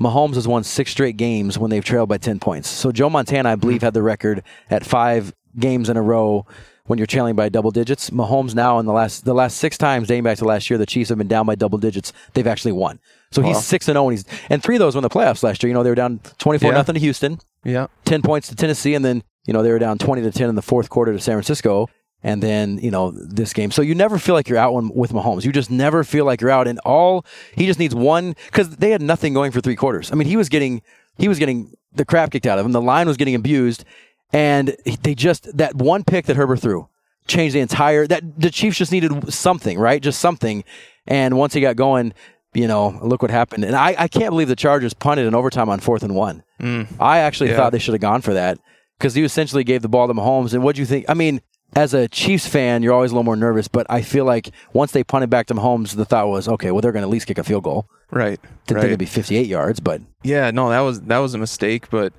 [0.02, 2.68] Mahomes has won six straight games when they've trailed by 10 points.
[2.68, 6.44] So Joe Montana, I believe, had the record at five games in a row
[6.86, 8.10] when you're trailing by double digits.
[8.10, 10.86] Mahomes now in the last the last six times dating back to last year, the
[10.86, 12.12] Chiefs have been down by double digits.
[12.34, 12.98] They've actually won.
[13.30, 15.42] So he's six and zero, and he's and three of those were in the playoffs
[15.42, 15.68] last year.
[15.68, 16.76] You know they were down 24 Yeah.
[16.76, 17.86] nothing to Houston, Yeah.
[18.04, 20.54] 10 points to Tennessee, and then you know they were down 20 to 10 in
[20.56, 21.88] the fourth quarter to San Francisco.
[22.24, 25.44] And then you know this game, so you never feel like you're out with Mahomes.
[25.44, 26.68] You just never feel like you're out.
[26.68, 27.24] And all
[27.56, 30.12] he just needs one because they had nothing going for three quarters.
[30.12, 30.82] I mean, he was getting
[31.18, 32.70] he was getting the crap kicked out of him.
[32.72, 33.84] The line was getting abused,
[34.32, 36.88] and they just that one pick that Herbert threw
[37.26, 38.06] changed the entire.
[38.06, 40.00] That the Chiefs just needed something, right?
[40.00, 40.62] Just something.
[41.08, 42.14] And once he got going,
[42.54, 43.64] you know, look what happened.
[43.64, 46.44] And I, I can't believe the Chargers punted in overtime on fourth and one.
[46.60, 46.86] Mm.
[47.00, 47.56] I actually Yeah.
[47.56, 48.58] thought they should have gone for that
[48.98, 50.54] because you essentially gave the ball to Mahomes.
[50.54, 51.06] And what do you think?
[51.08, 51.40] I mean,
[51.74, 54.92] as a Chiefs fan, you're always a little more nervous, but I feel like once
[54.92, 57.26] they punted back to Mahomes, the thought was, okay, well, they're going to at least
[57.26, 57.86] kick a field goal.
[58.10, 58.38] Right.
[58.66, 61.88] Didn't think it'd be 58 yards, but Yeah, no, that was that was a mistake.
[61.90, 62.12] But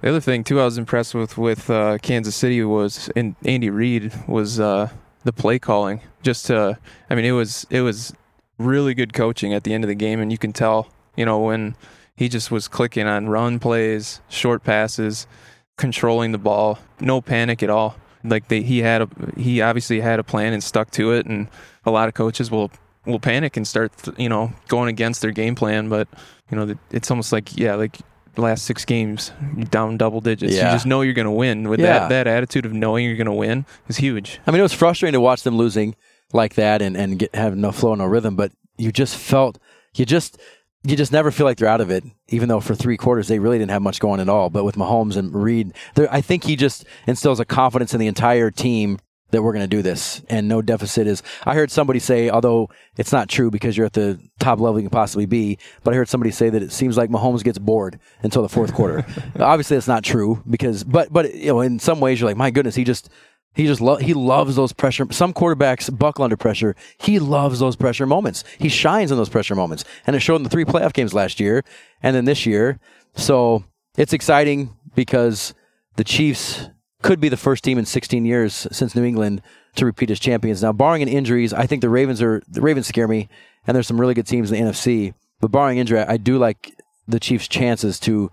[0.00, 3.70] the other thing too, I was impressed with with uh, Kansas City was and Andy
[3.70, 4.90] Reid was uh,
[5.24, 6.02] the play calling.
[6.22, 8.12] Just to, I mean, it was it was
[8.58, 11.38] really good coaching at the end of the game, and you can tell, you know,
[11.38, 11.76] when
[12.14, 15.26] he just was clicking on run plays, short passes,
[15.78, 17.96] controlling the ball, no panic at all.
[18.28, 21.48] Like they, he had a he obviously had a plan and stuck to it, and
[21.84, 22.70] a lot of coaches will
[23.06, 25.88] will panic and start, you know, going against their game plan.
[25.88, 26.08] But
[26.50, 27.98] you know, it's almost like yeah, like
[28.34, 29.32] the last six games,
[29.70, 30.54] down double digits.
[30.54, 30.66] Yeah.
[30.66, 31.68] You just know you're going to win.
[31.68, 32.00] With Yeah.
[32.00, 34.40] that that attitude of knowing you're going to win is huge.
[34.46, 35.96] I mean, it was frustrating to watch them losing
[36.32, 39.58] like that and, and get, have no flow, no rhythm, but you just felt,
[39.96, 40.38] you just,
[40.84, 43.38] you just never feel like they're out of it, even though for three quarters they
[43.38, 44.48] really didn't have much going at all.
[44.50, 48.50] But with Mahomes and Reid, I think he just instills a confidence in the entire
[48.50, 48.98] team
[49.30, 51.22] that we're going to do this and no deficit is.
[51.44, 54.84] I heard somebody say, although it's not true because you're at the top level you
[54.84, 57.98] can possibly be, but I heard somebody say that it seems like Mahomes gets bored
[58.22, 59.04] until the fourth quarter.
[59.38, 62.50] Obviously, that's not true because, but but you know, in some ways, you're like, my
[62.50, 63.10] goodness, he just
[63.54, 65.06] he just lo- he loves those pressure.
[65.10, 66.76] Some quarterbacks buckle under pressure.
[66.98, 68.44] He loves those pressure moments.
[68.58, 71.40] He shines in those pressure moments, and it showed in the three playoff games last
[71.40, 71.64] year,
[72.02, 72.78] and then this year.
[73.16, 73.64] So
[73.96, 75.54] it's exciting because
[75.96, 76.68] the Chiefs
[77.02, 79.42] could be the first team in 16 years since New England
[79.76, 80.62] to repeat as champions.
[80.62, 83.28] Now, barring any injuries, I think the Ravens are the Ravens scare me,
[83.66, 85.14] and there's some really good teams in the NFC.
[85.40, 86.74] But barring injury, I do like
[87.06, 88.30] the Chiefs' chances to,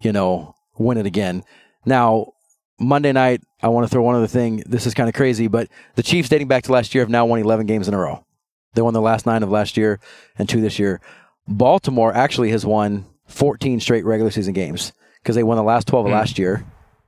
[0.00, 1.44] you know, win it again.
[1.84, 2.32] Now,
[2.80, 4.62] Monday night, I want to throw one other thing.
[4.66, 7.26] This is kind of crazy, but the Chiefs, dating back to last year, have now
[7.26, 8.24] won 11 games in a row.
[8.72, 10.00] They won the last nine of last year
[10.38, 11.00] and two this year.
[11.46, 16.06] Baltimore actually has won 14 straight regular season games because they won the last 12
[16.06, 16.14] of hmm.
[16.14, 16.64] last year,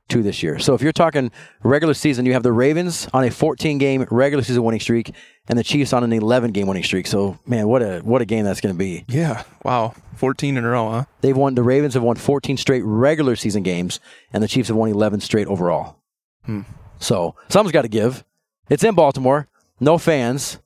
[0.09, 0.59] two this year.
[0.59, 1.31] So if you're talking
[1.63, 5.13] regular season, you have the Ravens on a 14 game regular season winning streak
[5.47, 7.07] and the Chiefs on an 11 game winning streak.
[7.07, 9.05] So man, what a what a game that's going to be.
[9.07, 9.43] Yeah.
[9.63, 9.93] Wow.
[10.15, 11.05] 14 in a row, huh?
[11.21, 13.99] They've won the Ravens have won 14 straight regular season games
[14.31, 15.97] and the Chiefs have won 11 straight overall.
[16.45, 16.61] Hmm.
[16.99, 18.23] So something's got to give.
[18.69, 19.47] It's in Baltimore,
[19.79, 20.59] no fans.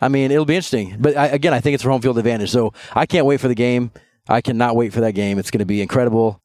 [0.00, 0.96] I mean, it'll be interesting.
[0.98, 2.50] But I, again, I think it's for home field advantage.
[2.50, 3.90] So I can't wait for the game.
[4.28, 5.38] I cannot wait for that game.
[5.38, 6.40] It's going to be incredible.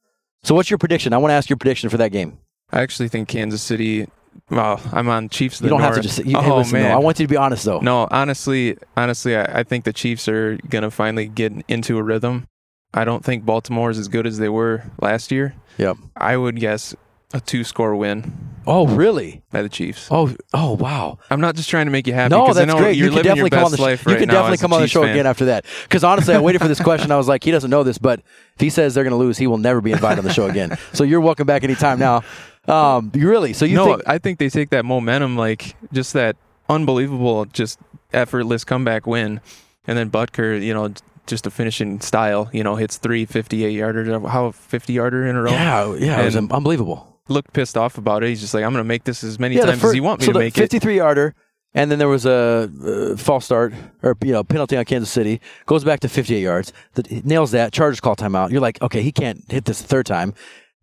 [0.45, 1.11] So what's your prediction?
[1.11, 2.37] I want to ask your prediction for that game.
[2.71, 4.07] I actually think Kansas City.
[4.51, 5.59] Well, I'm on Chiefs.
[5.59, 6.03] You don't have to North.
[6.03, 6.23] just.
[6.23, 7.79] You, oh hey, listen, man, though, I want you to be honest though.
[7.79, 12.47] No, honestly, honestly, I, I think the Chiefs are gonna finally get into a rhythm.
[12.93, 15.55] I don't think Baltimore is as good as they were last year.
[15.79, 15.97] Yep.
[16.15, 16.95] I would guess
[17.35, 18.33] a two-score win
[18.67, 19.43] Oh, really?
[19.51, 20.07] by the Chiefs.
[20.09, 21.19] Oh, oh, wow.
[21.29, 22.31] I'm not just trying to make you happy.
[22.33, 22.95] No, 'cause I that's know great.
[22.97, 23.83] You're you can living definitely your come on best the show.
[23.83, 25.11] life You right can now definitely as a come on the Chiefs show fan.
[25.11, 25.65] again after that.
[25.83, 27.11] Because honestly, I waited for this question.
[27.11, 28.21] I was like, he doesn't know this, but
[28.55, 30.47] if he says they're going to lose, he will never be invited on the show
[30.47, 30.77] again.
[30.93, 32.23] So you're welcome back anytime now.
[32.67, 33.53] Um, really?
[33.53, 34.01] So you no, think?
[34.07, 36.35] I think they take that momentum, like just that
[36.67, 37.77] unbelievable, just
[38.13, 39.41] effortless comeback win,
[39.85, 40.91] and then Butker, you know,
[41.27, 45.41] just a finishing style, you know, hits three 58 yarder, how 50 yarder in a
[45.43, 45.51] row.
[45.51, 47.14] Yeah, yeah, it was And- unbelievable.
[47.27, 48.29] Looked pissed off about it.
[48.29, 50.03] He's just like, I'm going to make this as many Yeah, times fir- as you
[50.03, 50.61] want me so to make it.
[50.61, 51.33] 53 yarder,
[51.73, 52.69] and then there was a
[53.13, 55.41] uh, false start or you know penalty on Kansas City.
[55.65, 56.71] Goes back to 58 yards.
[56.93, 57.73] The, nails that.
[57.73, 58.51] Chargers call timeout.
[58.51, 60.33] You're like, okay, he can't hit this third time.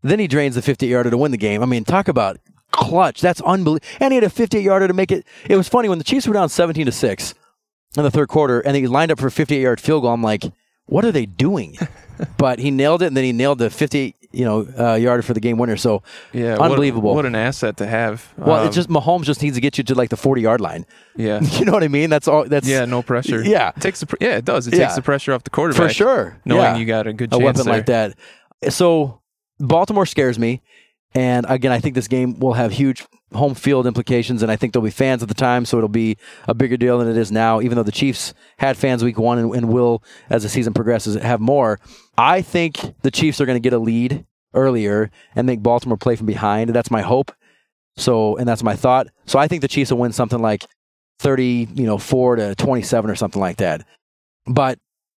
[0.03, 1.63] Then he drains the 58 yarder to win the game.
[1.63, 2.39] I mean, talk about
[2.73, 3.21] clutch.
[3.21, 3.87] That's unbelievable.
[4.01, 5.25] And he had a 58 yarder to make it.
[5.49, 7.35] It was funny when the Chiefs were down 17 to six
[7.97, 10.13] in the third quarter, and he lined up for a 58 yard field goal.
[10.13, 10.43] I'm like,
[10.87, 11.77] what are they doing?
[12.37, 15.35] but he nailed it, and then he nailed the 58 you know uh, yarded for
[15.35, 15.77] the game winner.
[15.77, 17.14] So Yeah, Unbelievable.
[17.14, 18.33] What, an asset to have.
[18.37, 20.61] well, Um, it's just Mahomes just needs to get you to like the forty yard
[20.61, 20.87] line.
[21.16, 22.11] yeah, You know what I mean?
[22.11, 22.45] That's all.
[22.49, 23.42] That's yeah, no pressure.
[23.45, 23.73] Yeah.
[23.77, 24.66] It takes the pr- yeah, it does.
[24.66, 24.85] It Yeah.
[24.85, 26.38] takes the pressure off the quarterback for sure.
[26.45, 26.77] knowing yeah.
[26.77, 27.75] you got a good a weapon there.
[27.75, 28.16] like that.
[28.71, 29.21] So
[29.59, 30.62] Baltimore scares me,
[31.14, 34.73] and again, I think this game will have huge home field implications, and I think
[34.73, 36.16] there'll be fans at the time, so it'll be
[36.47, 37.61] a bigger deal than it is now.
[37.61, 41.14] Even though the Chiefs had fans week one and, and will, as the season progresses,
[41.16, 41.81] have more.
[42.16, 46.16] I think the Chiefs are going to get a lead earlier and make Baltimore play
[46.16, 46.71] from behind.
[46.71, 47.33] That's my hope.
[47.97, 49.09] So, and that's my thought.
[49.27, 50.66] So, I think the Chiefs will win something like
[51.18, 53.87] thirty, you know, four to twenty-seven or something like that.
[54.47, 54.79] But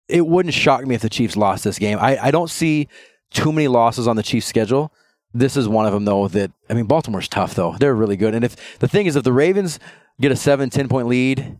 [0.09, 1.99] it wouldn't shock me if the Chiefs lost this game.
[2.01, 2.89] I, I don't see
[3.31, 4.93] too many losses on the Chiefs' schedule.
[5.35, 6.29] This is one of them, though.
[6.29, 7.77] That I mean, Baltimore's tough, though.
[7.79, 8.35] They're really good.
[8.35, 9.79] And if the thing is, if the Ravens
[10.21, 11.59] get a seven, 10 point lead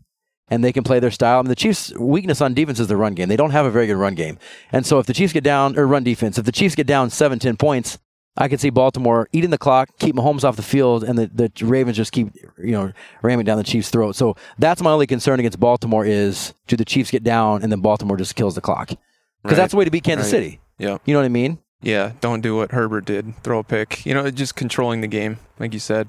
[0.49, 2.97] and they can play their style, I mean, the Chiefs' weakness on defense is the
[2.97, 3.29] run game.
[3.29, 4.37] They don't have a very good run game.
[4.71, 7.09] And so if the Chiefs get down, or run defense, if the Chiefs get down
[7.09, 7.97] seven, 10 points,
[8.35, 11.51] I could see Baltimore eating the clock, keep Mahomes off the field, and the, the
[11.65, 14.15] Ravens just keep, you know, ramming down the Chiefs' throat.
[14.15, 17.79] So that's my only concern against Baltimore is do the Chiefs get down and then
[17.81, 18.87] Baltimore just kills the clock?
[18.89, 18.99] Because
[19.45, 19.55] Right.
[19.55, 20.31] that's the way to beat Kansas Right.
[20.31, 20.59] City.
[20.79, 21.59] Yeah, You know what I mean?
[21.83, 22.13] Yeah.
[22.21, 23.35] Don't do what Herbert did.
[23.43, 24.05] Throw a pick.
[24.05, 26.07] You know, just controlling the game, like you said.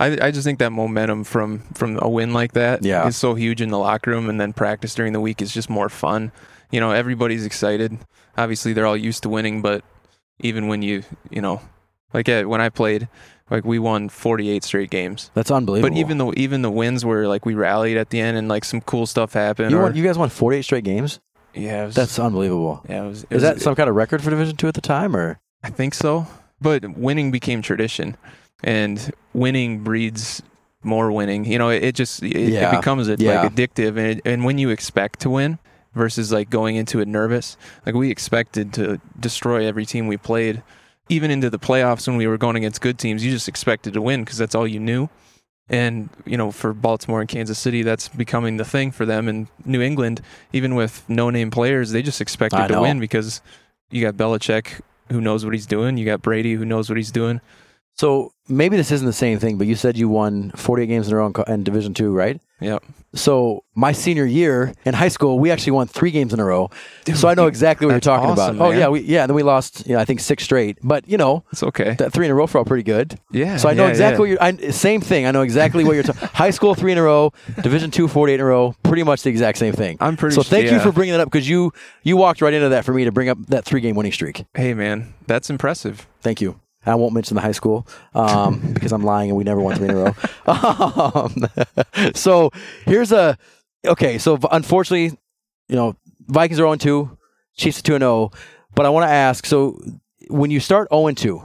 [0.00, 3.06] I, I just think that momentum from from a win like that Yeah.
[3.06, 5.70] is so huge in the locker room, and then practice during the week is just
[5.70, 6.32] more fun.
[6.70, 7.98] You know, everybody's excited.
[8.36, 9.84] Obviously, they're all used to winning, but
[10.40, 11.60] even when you you know,
[12.14, 13.08] like uh, when I played,
[13.50, 15.30] like we won 48 straight games.
[15.34, 15.90] That's unbelievable.
[15.94, 18.64] But even though even the wins were like we rallied at the end and like
[18.64, 19.70] some cool stuff happened.
[19.70, 21.20] you, or, won, you guys won 48 straight games.
[21.54, 22.84] Yeah, it was, That's unbelievable.
[22.88, 23.04] yeah.
[23.04, 24.80] It was, it Is was- that some kind of record for Division Two at the
[24.80, 26.26] time, or I think so.
[26.60, 28.16] But winning became tradition,
[28.62, 30.42] and winning breeds
[30.84, 31.44] more winning.
[31.44, 32.72] You know, it, it just it, Yeah.
[32.72, 33.42] it becomes it, Yeah.
[33.42, 35.58] like addictive, and it, and when you expect to win
[35.94, 40.62] versus like going into it nervous, like we expected to destroy every team we played,
[41.08, 43.24] even into the playoffs when we were going against good teams.
[43.24, 45.08] You just expected to win because that's all you knew.
[45.72, 49.26] And you know, for Baltimore and Kansas City, that's becoming the thing for them.
[49.26, 50.20] And New England,
[50.52, 53.40] even with no-name players, they just expected to win because
[53.90, 54.80] you got Belichick
[55.10, 55.96] who knows what he's doing.
[55.96, 57.40] You got Brady who knows what he's doing.
[57.96, 58.32] So?
[58.48, 61.16] Maybe this isn't the same thing, but you said you won 48 games in a
[61.16, 62.40] row in, Division Two, right?
[62.60, 62.82] Yep.
[63.14, 66.70] So my senior year in high school, we actually won three games in a row.
[67.14, 68.66] so I know exactly what you're talking awesome, about.
[68.66, 70.78] Oh yeah, we yeah, and then we lost, you know, I think six straight.
[70.82, 71.94] But you know, It's okay.
[71.94, 73.18] that three in a row felt pretty good.
[73.30, 73.58] Yeah.
[73.58, 74.36] So I know yeah, exactly yeah.
[74.36, 74.68] what you're.
[74.68, 75.26] I, same thing.
[75.26, 76.28] I know exactly what you're talking.
[76.32, 79.30] High school three in a row, Division two 48 in a row, pretty much the
[79.30, 79.98] exact same thing.
[80.00, 82.70] I'm pretty So thank you for bringing that up because you you walked right into
[82.70, 84.44] that for me to bring up that three game winning streak.
[84.54, 86.06] Hey man, that's impressive.
[86.22, 86.61] Thank you.
[86.84, 89.88] I won't mention the high school um, because I'm lying and we never won three
[89.88, 90.14] in a row.
[90.46, 91.34] Um,
[92.14, 92.50] so
[92.86, 93.38] here's a
[93.86, 94.18] okay.
[94.18, 95.16] So unfortunately,
[95.68, 97.18] you know, Vikings are 0 2,
[97.56, 98.30] Chiefs are 2 0.
[98.74, 99.78] But I want to ask so
[100.28, 101.42] when you start 0 2,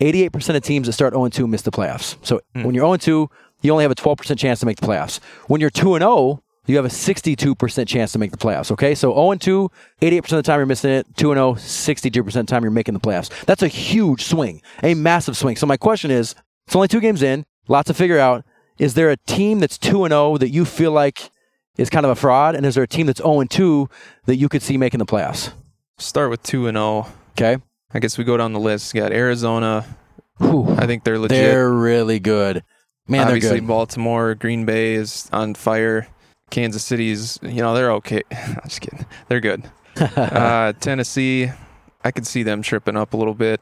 [0.00, 2.16] 88% of teams that start 0 2 miss the playoffs.
[2.22, 2.64] So Hmm.
[2.64, 3.30] when you're 0 2,
[3.62, 5.20] you only have a 12% chance to make the playoffs.
[5.46, 8.70] When you're 2 and 0, you have a 62% chance to make the playoffs.
[8.72, 8.94] Okay.
[8.94, 9.70] So 0 and 2,
[10.02, 11.06] 88% of the time you're missing it.
[11.16, 13.30] 2 and 0, 62% of the time you're making the playoffs.
[13.44, 15.56] That's a huge swing, a massive swing.
[15.56, 16.34] So my question is
[16.66, 18.44] it's only two games in, lots to figure out.
[18.78, 21.30] Is there a team that's 2 and 0 that you feel like
[21.76, 22.54] is kind of a fraud?
[22.54, 23.88] And is there a team that's 0 and 2
[24.26, 25.52] that you could see making the playoffs?
[25.98, 27.06] Start with two and zero.
[27.32, 27.56] Okay.
[27.94, 28.94] I guess we go down the list.
[28.94, 29.86] You got Arizona.
[30.38, 30.74] Whew.
[30.76, 31.38] I think they're legit.
[31.38, 32.62] They're really good.
[33.08, 33.68] Man, Obviously, they're good.
[33.68, 36.08] Baltimore, Green Bay is on fire.
[36.50, 38.22] Kansas City's, you know, they're okay.
[38.30, 39.04] I'm just kidding.
[39.28, 39.68] They're good.
[39.96, 41.50] uh, Tennessee,
[42.04, 43.60] I could see them tripping up a little bit.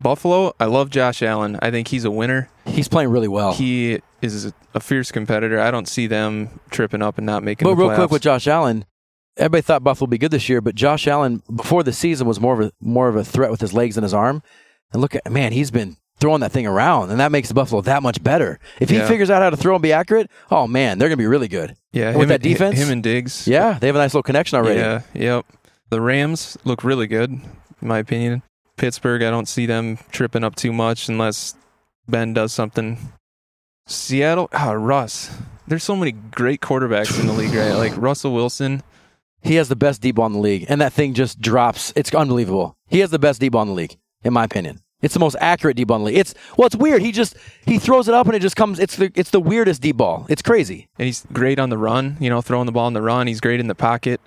[0.00, 1.58] Buffalo, I love Josh Allen.
[1.62, 2.48] I think he's a winner.
[2.66, 3.52] He's playing really well.
[3.52, 5.60] He is a fierce competitor.
[5.60, 7.94] I don't see them tripping up and not making But real playoffs.
[7.96, 8.84] quick with Josh Allen,
[9.36, 12.40] everybody thought Buffalo would be good this year, but Josh Allen before the season was
[12.40, 14.42] more of a more of a threat with his legs and his arm.
[14.92, 17.80] And look at man, he's been throwing that thing around, and that makes the Buffalo
[17.82, 18.60] that much better.
[18.80, 19.08] If he Yeah.
[19.08, 21.74] figures out how to throw and be accurate, oh man, they're gonna be really good.
[21.92, 22.78] yeah, with him that and- defense?
[22.78, 23.46] him and Diggs.
[23.48, 24.78] Yeah, they have a nice little connection already.
[24.80, 25.46] Yeah, yep.
[25.90, 27.42] The Rams look really good, in
[27.88, 28.42] my opinion.
[28.78, 31.54] Pittsburgh, I don't see them tripping up too much unless
[32.08, 32.98] Ben does something.
[33.86, 35.30] Seattle, ah, Russ.
[35.66, 37.72] There's so many great quarterbacks in the league, right?
[37.72, 38.82] Like Russell Wilson.
[39.42, 41.92] He has the best deep ball in the league, and that thing just drops.
[41.96, 42.76] It's unbelievable.
[42.86, 44.80] He has the best deep ball in the league, in my opinion.
[45.02, 46.18] It's the most accurate deep ball in the league.
[46.18, 47.02] It's well, it's weird.
[47.02, 47.36] He just
[47.66, 48.78] he throws it up and it just comes.
[48.78, 50.26] It's the it's the weirdest deep ball.
[50.28, 50.88] It's crazy.
[50.98, 53.26] And he's great on the run, you know, throwing the ball on the run.
[53.26, 54.20] He's great in the pocket.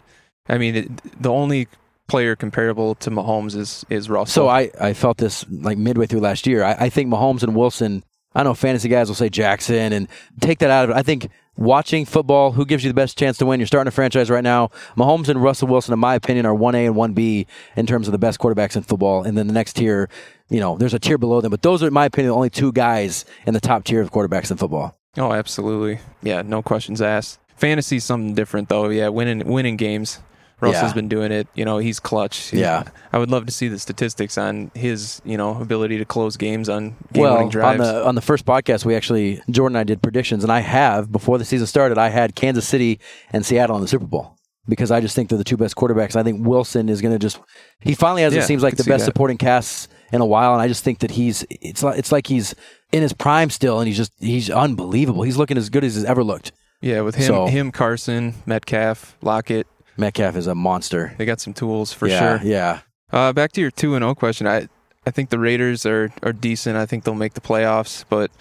[0.47, 1.67] I mean, it, the only
[2.07, 4.43] player comparable to Mahomes is is Russell.
[4.43, 6.63] So I, I felt this like midway through last year.
[6.63, 8.03] I, I think Mahomes and Wilson
[8.35, 10.07] I know fantasy guys will say Jackson and
[10.41, 10.99] take that out of it.
[10.99, 13.59] I think watching football, who gives you the best chance to win?
[13.59, 14.69] You're starting a franchise right now.
[14.97, 17.45] Mahomes and Russell Wilson, in my opinion, are 1A and 1B
[17.75, 19.23] in terms of the best quarterbacks in football.
[19.23, 20.09] And then the next tier,
[20.49, 21.49] you know, there's a tier below them.
[21.49, 24.11] But those are, in my opinion, the only two guys in the top tier of
[24.11, 24.97] quarterbacks in football.
[25.17, 25.99] Oh, absolutely.
[26.21, 27.39] Yeah, no questions asked.
[27.55, 28.89] Fantasy's something different though.
[28.89, 30.19] Yeah, winning winning games.
[30.61, 30.93] Russell's Yeah.
[30.93, 31.47] been doing it.
[31.53, 32.37] You know, he's clutch.
[32.51, 32.83] He- Yeah.
[33.11, 36.69] I would love to see the statistics on his, you know, ability to close games
[36.69, 37.79] on game well, winning on drives.
[37.81, 41.11] the on the first podcast, we actually Jordan and I did predictions, and I have
[41.11, 42.99] before the season started, I had Kansas City
[43.33, 44.37] and Seattle in the Super Bowl
[44.67, 46.15] because I just think they're the two best quarterbacks.
[46.15, 47.39] I think Wilson is going to just
[47.81, 49.05] he finally has Yeah, it seems like the best that.
[49.11, 52.27] supporting cast in a while, and I just think that he's it's like it's like
[52.27, 52.55] he's
[52.93, 55.23] in his prime still, and he's just he's unbelievable.
[55.23, 56.53] He's looking as good as he's ever looked.
[56.81, 61.53] yeah, with him, So- him, Carson, Metcalf, Lockett, Metcalf is a monster they got some
[61.53, 62.47] tools for yeah, sure.
[62.47, 62.79] Yeah,
[63.11, 64.47] Uh, back to your two and zero question.
[64.47, 64.67] I
[65.05, 66.77] I think the Raiders are are decent.
[66.77, 68.31] I think they'll make the playoffs, but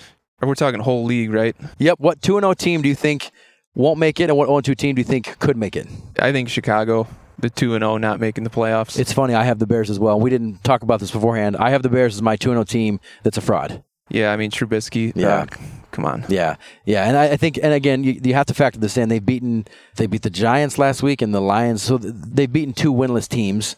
[0.41, 1.57] we're talking whole league, right?
[1.79, 1.99] yep.
[2.01, 3.31] What two and zero team do you think
[3.75, 5.87] won't make it, and what zero two team do you think could make it?
[6.19, 7.07] I think Chicago,
[7.39, 8.99] the two and zero, not making the playoffs.
[8.99, 9.35] It's funny.
[9.35, 10.19] I have the Bears as well.
[10.21, 11.57] We didn't talk about this beforehand.
[11.57, 13.01] I have the Bears as my two and zero team.
[13.23, 13.83] That's a fraud.
[14.09, 15.13] Yeah, I mean Trubisky.
[15.15, 15.29] Yeah.
[15.29, 15.47] uh,
[15.91, 16.25] come on.
[16.29, 19.09] Yeah, yeah, and I, I think, and again, you, you have to factor this in.
[19.09, 22.93] They've beaten, they beat the Giants last week and the Lions, so they've beaten two
[22.93, 23.77] winless teams.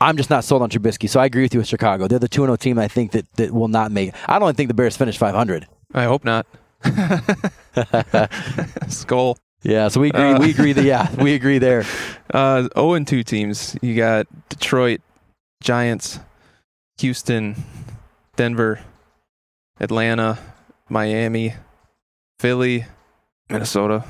[0.00, 2.06] I'm just not sold on Trubisky, so I agree with you with Chicago.
[2.06, 2.78] They're the two and zero team.
[2.78, 4.12] I think that that will not make.
[4.28, 5.66] I don't think the Bears finish 500.
[5.94, 6.46] I hope not.
[8.88, 9.38] Skull.
[9.62, 10.32] Yeah, so we agree.
[10.32, 10.38] Uh.
[10.38, 11.84] we agree that yeah, we agree there.
[12.32, 13.76] Uh, 0 and 2 teams.
[13.80, 15.00] You got Detroit,
[15.62, 16.20] Giants,
[16.98, 17.56] Houston,
[18.36, 18.80] Denver,
[19.80, 20.38] Atlanta,
[20.88, 21.54] Miami,
[22.38, 22.86] Philly,
[23.50, 24.04] Minnesota,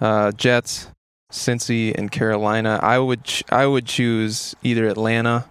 [0.00, 0.88] uh, Jets,
[1.30, 2.78] Cincy, and Carolina.
[2.82, 5.46] I would ch- I would choose either Atlanta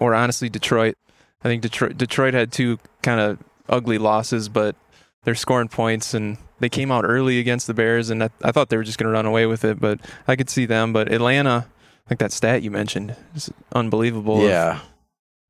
[0.00, 0.96] or honestly Detroit.
[1.42, 4.76] I think Detroit Detroit had two kind of ugly losses, but
[5.24, 8.68] they're scoring points and they came out early against the Bears, and I, I thought
[8.68, 10.92] they were just going to run away with it, but I could see them.
[10.92, 11.66] But Atlanta,
[12.06, 14.40] I think that stat you mentioned is unbelievable.
[14.48, 14.80] Yeah,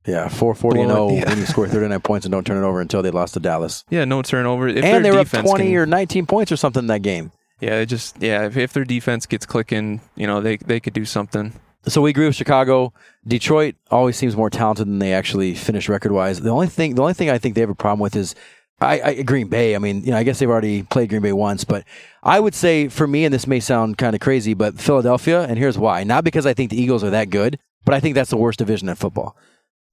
[0.05, 1.29] yeah, 440 and Blow 0 yeah.
[1.29, 3.83] when you score 39 points and don't turn it over until they lost to Dallas.
[3.89, 4.67] yeah, no turnover.
[4.67, 7.31] If and they were up 20 can- or 19 points or something in that game.
[7.59, 8.45] yeah, it just yeah.
[8.45, 11.53] If, if their defense gets clicking, you know they they could do something.
[11.87, 12.93] So we agree with Chicago.
[13.27, 16.41] Detroit always seems more talented than they actually finish record wise.
[16.41, 18.33] The only thing, the only thing I think they have a problem with is,
[18.81, 19.75] I, I Green Bay.
[19.75, 21.83] I mean, you know, I guess they've already played Green Bay once, but
[22.23, 25.59] I would say for me, and this may sound kind of crazy, but Philadelphia, and
[25.59, 28.31] here's why: not because I think the Eagles are that good, but I think that's
[28.31, 29.37] the worst division in football.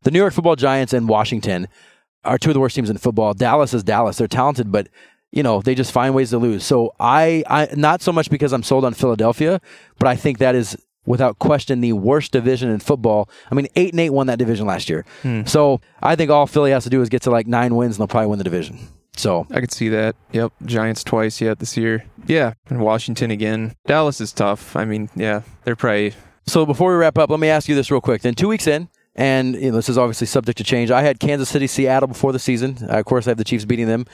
[0.02, 1.68] The New York Football Giants and Washington
[2.24, 3.34] are two of the worst teams in football.
[3.34, 4.88] Dallas is Dallas; they're talented, but
[5.30, 6.64] you know they just find ways to lose.
[6.64, 9.60] So I, I not so much because I'm sold on Philadelphia,
[9.98, 13.28] but I think that is without question the worst division in football.
[13.50, 15.04] I mean, eight and eight won that division last year.
[15.22, 15.44] Hmm.
[15.44, 18.00] So I think all Philly has to do is get to like nine wins, and
[18.00, 18.78] they'll probably win the division.
[19.16, 20.16] So I could see that.
[20.32, 22.04] Yep, Giants twice yet this year.
[22.26, 23.74] Yeah, and Washington again.
[23.86, 24.74] Dallas is tough.
[24.74, 26.14] I mean, yeah, they're probably
[26.46, 28.22] So before we wrap up, let me ask you this real quick.
[28.22, 30.90] Then two weeks in, and you know, this is obviously subject to change.
[30.90, 32.78] I had Kansas City, Seattle before the season.
[32.82, 34.06] Uh, of course, I have the Chiefs beating them.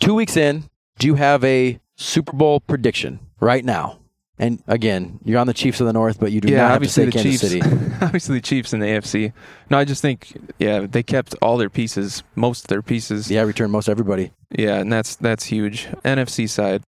[0.00, 0.64] Two weeks in,
[0.98, 3.98] do you have a Super Bowl prediction right now?
[4.38, 6.62] And again, you're on the Chiefs of the North, but you do yeah.
[6.62, 7.66] not have to say the Kansas Chiefs.
[7.66, 7.92] City.
[8.02, 9.32] obviously the Chiefs in the AFC.
[9.70, 13.30] No, I just think yeah they kept all their pieces, most of their pieces.
[13.30, 14.32] Yeah, returned most everybody.
[14.50, 15.86] Yeah, and that's that's huge.
[16.04, 16.82] NFC side.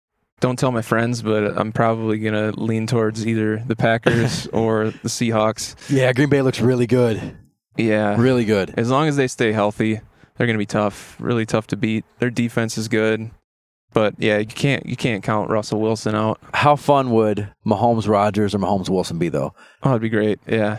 [0.40, 5.09] Don't tell my friends, but I'm probably gonna lean towards either the Packers or the
[5.09, 5.75] Seahawks.
[5.90, 7.37] Yeah, Green Bay looks really good.
[7.76, 8.74] Yeah, Really good.
[8.76, 10.00] as long as they stay healthy,
[10.37, 11.16] they're gonna be tough.
[11.20, 12.04] Really tough to beat.
[12.18, 13.30] Their defense is good,
[13.92, 16.38] but yeah, you can't you can't count Russell Wilson out.
[16.54, 19.54] How fun would Mahomes Rogers or Mahomes Wilson be, though?
[19.83, 20.40] Oh, it'd be great.
[20.46, 20.78] Yeah,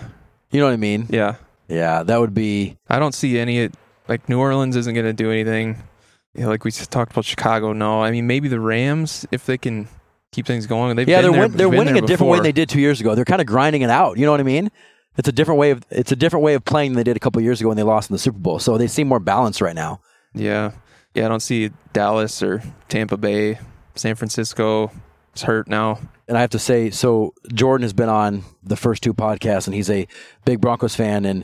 [0.51, 1.08] You know what I mean?
[1.10, 1.36] yeah.
[1.67, 2.77] Yeah, that would be.
[2.89, 3.69] I don't see any
[4.10, 5.82] like New Orleans isn't gonna do anything.
[6.36, 7.71] Yeah, like we talked about Chicago.
[7.73, 9.88] No, I mean maybe the Rams if they can
[10.34, 10.95] keep things going.
[10.97, 13.15] They've Yeah, they're win- they're winning a different way than they did two years ago.
[13.15, 14.17] They're kind of grinding it out.
[14.17, 14.69] You know what I mean?
[15.17, 17.19] It's a different way of it's a different way of playing than they did a
[17.19, 18.60] couple years ago when they lost in the Super Bowl.
[18.60, 20.02] So they seem more balanced right now.
[20.34, 20.71] Yeah.
[21.13, 23.60] Yeah, I don't see Dallas or Tampa Bay,
[23.95, 24.91] San Francisco.
[25.34, 26.00] It's hurt now.
[26.28, 29.74] And I have to say, so Jordan has been on the first two podcasts, and
[29.74, 30.08] he's a
[30.45, 31.43] big Broncos fan, and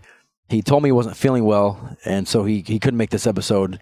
[0.49, 3.79] he told me he wasn't feeling well, and so he he couldn't make this episode.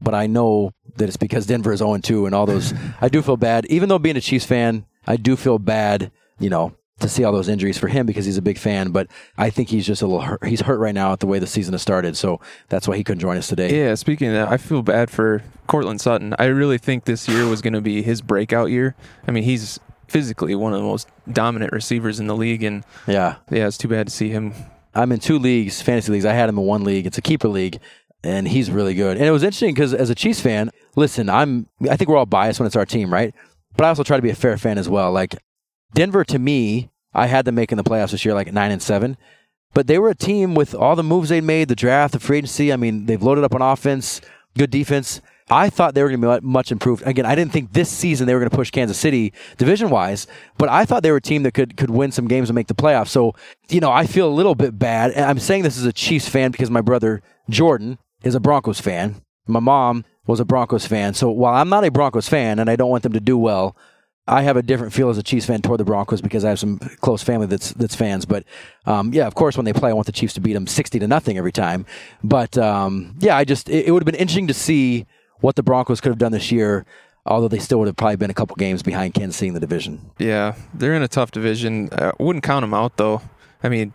[0.00, 2.74] But I know that it's because Denver is 0 2 and all those.
[3.00, 6.10] I do feel bad, even though being a Chiefs fan, I do feel bad.
[6.40, 6.74] You know.
[7.00, 9.68] To see all those injuries for him because he's a big fan, but I think
[9.68, 10.44] he's just a little hurt.
[10.44, 13.04] He's hurt right now at the way the season has started, so that's why he
[13.04, 13.76] couldn't join us today.
[13.84, 16.34] Yeah, speaking of that, I feel bad for Courtland Sutton.
[16.40, 18.96] I really think this year was going to be his breakout year.
[19.28, 19.78] I mean, he's
[20.08, 23.36] physically one of the most dominant receivers in the league, and yeah.
[23.48, 24.52] yeah, it's too bad to see him.
[24.94, 26.24] I'm in two leagues, fantasy leagues.
[26.24, 27.06] I had him in one league.
[27.06, 27.78] It's a keeper league.
[28.24, 29.16] and he's really good.
[29.16, 32.26] And it was interesting because as a Chiefs fan, listen, I'm I think we're all
[32.26, 33.34] biased when it's our team, right?
[33.76, 35.12] But I also try to be a fair fan as well.
[35.12, 35.36] Like
[35.94, 39.16] Denver, to me, I had them making the playoffs this year, like nine and seven.
[39.74, 42.38] But they were a team with all the moves they made, the draft, the free
[42.38, 42.72] agency.
[42.72, 44.20] I mean, they've loaded up on offense,
[44.56, 45.20] good defense.
[45.50, 47.06] I thought they were going to be much improved.
[47.06, 50.26] Again, I didn't think this season they were going to push Kansas City division wise,
[50.58, 52.66] but I thought they were a team that could could win some games and make
[52.66, 53.08] the playoffs.
[53.08, 53.34] So,
[53.68, 55.12] you know, I feel a little bit bad.
[55.12, 58.80] And I'm saying this as a Chiefs fan because my brother Jordan is a Broncos
[58.80, 59.22] fan.
[59.46, 61.14] My mom was a Broncos fan.
[61.14, 63.74] So while I'm not a Broncos fan and I don't want them to do well,
[64.28, 66.58] I have a different feel as a Chiefs fan toward the Broncos because I have
[66.58, 68.26] some close family that's that's fans.
[68.26, 68.44] But
[68.86, 70.98] um, yeah, of course, when they play, I want the Chiefs to beat them sixty
[70.98, 71.86] to nothing every time.
[72.22, 75.06] But um, yeah, I just it, it would have been interesting to see
[75.40, 76.84] what the Broncos could have done this year.
[77.26, 79.60] Although they still would have probably been a couple games behind Kansas City in the
[79.60, 80.10] division.
[80.18, 81.90] Yeah, they're in a tough division.
[81.92, 83.20] I wouldn't count them out though.
[83.62, 83.92] I mean,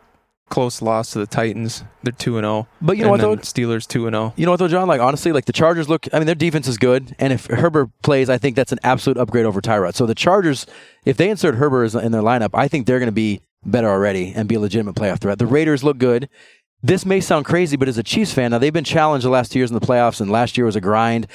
[0.53, 1.83] close loss to the Titans.
[2.03, 2.67] They're two and zero.
[2.79, 4.33] But you know what though, Steelers two and zero.
[4.37, 4.87] You know what though, John?
[4.87, 6.07] Like honestly, like the Chargers look.
[6.13, 9.17] I mean, their defense is good, and if Herbert plays, I think that's an absolute
[9.17, 9.95] upgrade over Tyrod.
[9.95, 10.67] So the Chargers,
[11.05, 14.31] if they insert Herbert in their lineup, I think they're going to be better already
[14.35, 15.39] and be a legitimate playoff threat.
[15.39, 16.29] The Raiders look good.
[16.83, 19.51] This may sound crazy, but as a Chiefs fan, now they've been challenged the last
[19.51, 21.25] two years in the playoffs, and last year was a grind.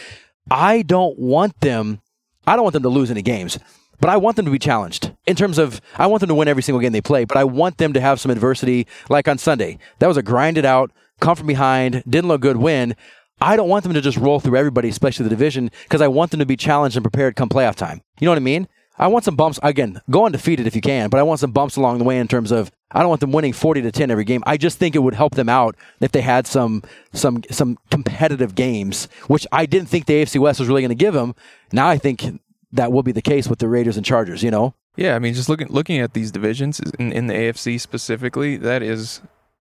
[0.49, 2.03] I don't want them.
[2.47, 3.59] I don't want them to lose any games.
[4.01, 6.49] But I want them to be challenged in terms of I want them to win
[6.49, 9.39] every single game they play, but I want them to have some adversity like on
[9.39, 9.79] Sunday.
[9.99, 12.95] That was a grinded out, come from behind, didn't look good win.
[13.41, 16.31] I don't want them to just roll through everybody, especially the division, because I want
[16.33, 18.03] them to be challenged and prepared come playoff time.
[18.21, 18.69] You know what I mean?
[19.01, 20.01] I want some bumps again.
[20.11, 22.51] Go undefeated if you can, but I want some bumps along the way in terms
[22.51, 24.43] of I don't want them winning forty to ten every game.
[24.45, 26.83] I just think it would help them out if they had some
[27.13, 30.97] some some competitive games, which I didn't think the AFC West was really going to
[30.97, 31.37] give them.
[31.71, 32.25] Now I think
[32.73, 34.43] that will be the case with the Raiders and Chargers.
[34.43, 34.75] You know.
[34.97, 38.83] Yeah, I mean, just looking looking at these divisions in, in the AFC specifically, that
[38.83, 39.21] is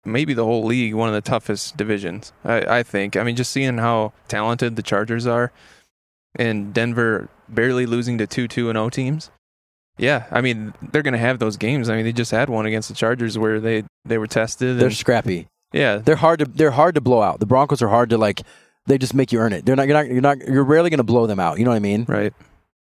[0.05, 2.33] maybe the whole league one of the toughest divisions.
[2.45, 3.17] I, I think.
[3.17, 5.51] I mean, just seeing how talented the Chargers are,
[6.37, 9.31] and Denver barely losing to two two and O teams.
[9.97, 11.89] Yeah, I mean they're going to have those games.
[11.89, 14.79] I mean they just had one against the Chargers where they they were tested.
[14.79, 15.47] They're scrappy.
[15.73, 17.41] Yeah, they're hard to they're hard to blow out.
[17.41, 18.43] The Broncos are hard to like.
[18.87, 19.65] They just make you earn it.
[19.65, 19.87] They're not.
[19.89, 20.09] You're not.
[20.09, 20.39] You're not.
[20.39, 21.59] You're rarely going to blow them out.
[21.59, 22.05] You know what I mean?
[22.07, 22.35] Right.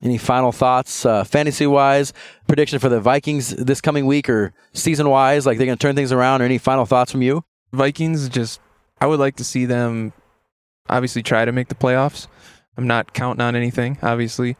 [0.06, 2.12] Any final thoughts, uh, fantasy wise?
[2.46, 5.46] Prediction for the Vikings this coming week or season wise?
[5.46, 6.42] Like they're going to turn things around?
[6.42, 7.42] Or any final thoughts from you?
[7.72, 8.60] Vikings just.
[9.00, 10.12] I would like to see them,
[10.88, 12.28] obviously try to make the playoffs.
[12.76, 13.98] I'm not counting on anything.
[14.00, 14.56] Obviously,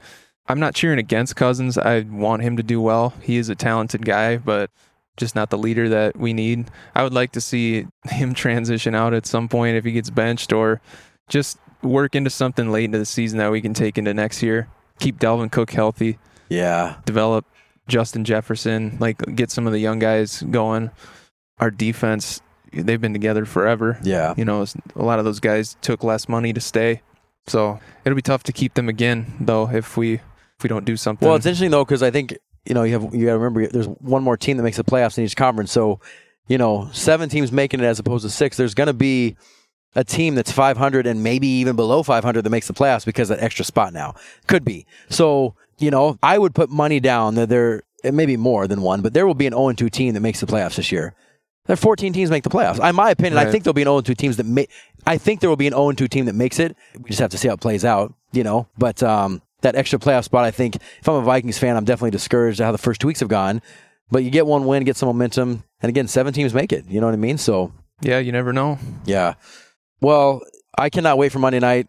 [0.49, 1.79] I'm not cheering against Cousins.
[1.79, 3.15] I want him to do well.
[3.23, 4.69] He is a talented guy, but
[5.17, 6.73] just not the leader that we need.
[6.97, 10.53] I would like to see him transition out at some point if he gets benched
[10.53, 10.81] or
[11.29, 14.67] just work into something late into the season that we can take into next year
[14.99, 16.19] keep Dalvin Cook healthy.
[16.49, 16.97] Yeah.
[17.05, 17.45] Develop
[17.89, 20.91] Justin Jefferson, like get some of the young guys going.
[21.59, 22.43] Our defense,
[22.73, 23.99] they've been together forever.
[24.03, 24.35] Yeah.
[24.37, 27.03] You know, a lot of those guys took less money to stay.
[27.47, 30.97] So it'll be tough to keep them again, though, if we if we don't do
[30.97, 31.27] something.
[31.27, 33.67] Well, it's interesting though because I think you know you have you got to remember
[33.67, 35.71] there's one more team that makes the playoffs in each conference.
[35.71, 36.01] So
[36.49, 38.57] you know seven teams making it as opposed to six.
[38.57, 39.37] There's going to be
[39.95, 43.39] a team that's 500 and maybe even below 500 that makes the playoffs because of
[43.39, 44.15] that extra spot now.
[44.47, 44.87] Could be.
[45.09, 48.83] So, you know, I would put money down that there, it may be more than
[48.83, 51.15] one, but there will be an 0 2 team that makes the playoffs this year.
[51.67, 52.87] There are 14 teams make the playoffs.
[52.89, 53.49] In my opinion, right.
[53.49, 54.69] I think there'll be an 0 2 teams that may,
[55.07, 56.77] I think there will be an 0 2 team that makes it.
[56.99, 59.99] We just have to see how it plays out, you know, but, um, that extra
[59.99, 62.79] playoff spot, I think if I'm a Vikings fan, I'm definitely discouraged at how the
[62.79, 63.63] first two weeks have gone.
[64.11, 66.85] But you get one win, get some momentum, and again, seven teams make it.
[66.87, 67.39] You know what I mean?
[67.39, 68.79] So yeah, you never know.
[69.05, 69.35] Yeah.
[70.01, 70.43] Well,
[70.79, 71.89] I cannot wait for Monday night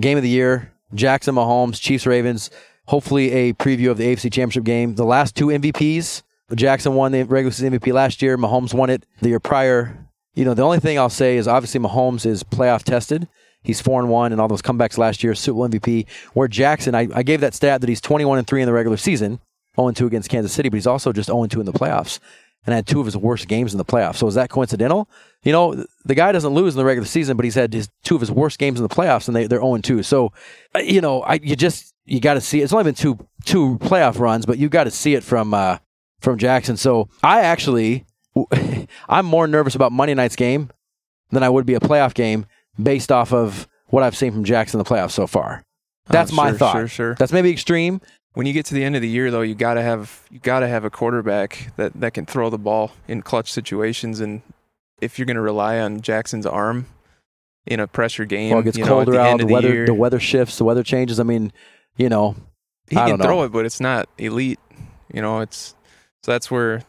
[0.00, 0.72] game of the year.
[0.94, 2.50] Jackson Mahomes, Chiefs Ravens.
[2.86, 4.94] Hopefully, a preview of the AFC Championship game.
[4.94, 6.22] The last two MVPs.
[6.54, 8.36] Jackson won the regular season MVP last year.
[8.36, 10.06] Mahomes won it the year prior.
[10.34, 13.28] You know, the only thing I'll say is obviously Mahomes is playoff tested.
[13.62, 16.06] He's four and one, and all those comebacks last year, Super Bowl MVP.
[16.34, 18.72] Where Jackson, I, I gave that stat that he's twenty one and three in the
[18.72, 19.40] regular season, zero
[19.78, 21.66] oh and two against Kansas City, but he's also just zero oh and two in
[21.66, 22.20] the playoffs
[22.66, 24.16] and had two of his worst games in the playoffs.
[24.16, 25.08] So is that coincidental?
[25.42, 28.14] You know, the guy doesn't lose in the regular season, but he's had his two
[28.14, 30.02] of his worst games in the playoffs, and they they're zero two.
[30.02, 30.32] So,
[30.74, 32.60] uh, you know, I you just you got to see.
[32.60, 32.64] It.
[32.64, 35.78] It's only been two two playoff runs, but you got to see it from uh,
[36.20, 36.76] from Jackson.
[36.76, 38.06] So I actually,
[39.08, 40.70] I'm more nervous about Monday night's game
[41.30, 42.46] than I would be a playoff game
[42.82, 45.62] based off of what I've seen from Jackson in the playoffs so far.
[46.06, 46.72] That's uh, my thought.
[46.72, 47.14] Sure, sure.
[47.14, 48.00] That's maybe extreme,
[48.34, 50.38] when you get to the end of the year though you got to have you
[50.40, 54.20] got to have a quarterback that that can throw the ball in clutch situations.
[54.20, 54.42] And
[55.00, 56.86] if you're going to rely on Jackson's arm
[57.66, 59.94] in a pressure game well it gets colder know, out the, the weather year, the
[59.94, 61.18] weather shifts the weather changes.
[61.18, 61.52] I mean
[61.96, 62.36] you know
[62.90, 64.60] he I can throw it but it's not elite.
[65.12, 65.74] You know it's
[66.22, 66.82] so that's where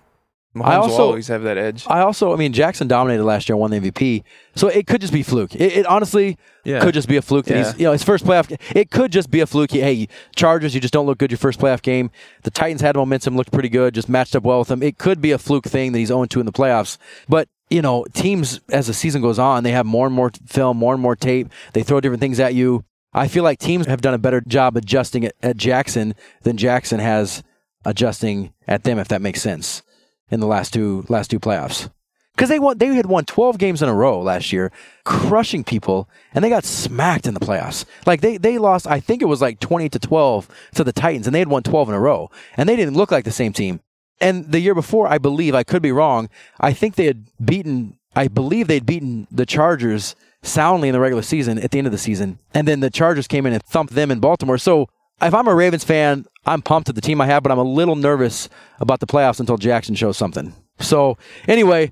[0.56, 1.84] Mahomes I will also- always have that edge.
[1.88, 4.24] I also, I mean, Jackson dominated last year won the MVP.
[4.56, 5.53] So it could just be fluke.
[5.53, 6.80] It, it honestly Yeah.
[6.80, 7.64] could just be a fluke that Yeah.
[7.72, 8.56] he's, you know, his first playoff.
[8.74, 9.72] It could just be a fluke.
[9.72, 12.10] He- Hey, Chargers, you just don't look good your first playoff game.
[12.43, 14.82] The Titans had momentum, looked pretty good, just matched up well with them.
[14.82, 16.97] It could be a fluke thing that he's 0 2 in the playoffs.
[17.28, 20.78] But, you know, teams, as the season goes on, they have more and more film,
[20.78, 21.49] more and more tape.
[21.74, 22.86] They throw different things at you.
[23.14, 26.99] I feel like teams have done a better job adjusting at, at Jackson than Jackson
[26.99, 27.43] has
[27.86, 29.84] adjusting at them, if that makes sense,
[30.30, 31.90] in the last two last two playoffs.
[32.36, 34.70] Because they won, they had won 12 games in a row last year,
[35.06, 37.86] crushing people, and they got smacked in the playoffs.
[38.06, 41.28] Like they they lost, I think it was like 20 to 12 to the Titans,
[41.28, 43.54] and they had won 12 in a row, and they didn't look like the same
[43.54, 43.80] team.
[44.20, 47.98] And the year before, I believe, I could be wrong, I think they had beaten,
[48.16, 51.92] I believe they'd beaten the Chargers soundly in the regular season at the end of
[51.92, 54.58] the season, and then the Chargers came in and thumped them in Baltimore.
[54.58, 54.90] So
[55.22, 57.63] if I'm a Ravens fan, I'm pumped at the team I have, but I'm a
[57.63, 58.49] little nervous
[58.80, 60.53] about the playoffs until Jackson shows something.
[60.80, 61.91] So anyway,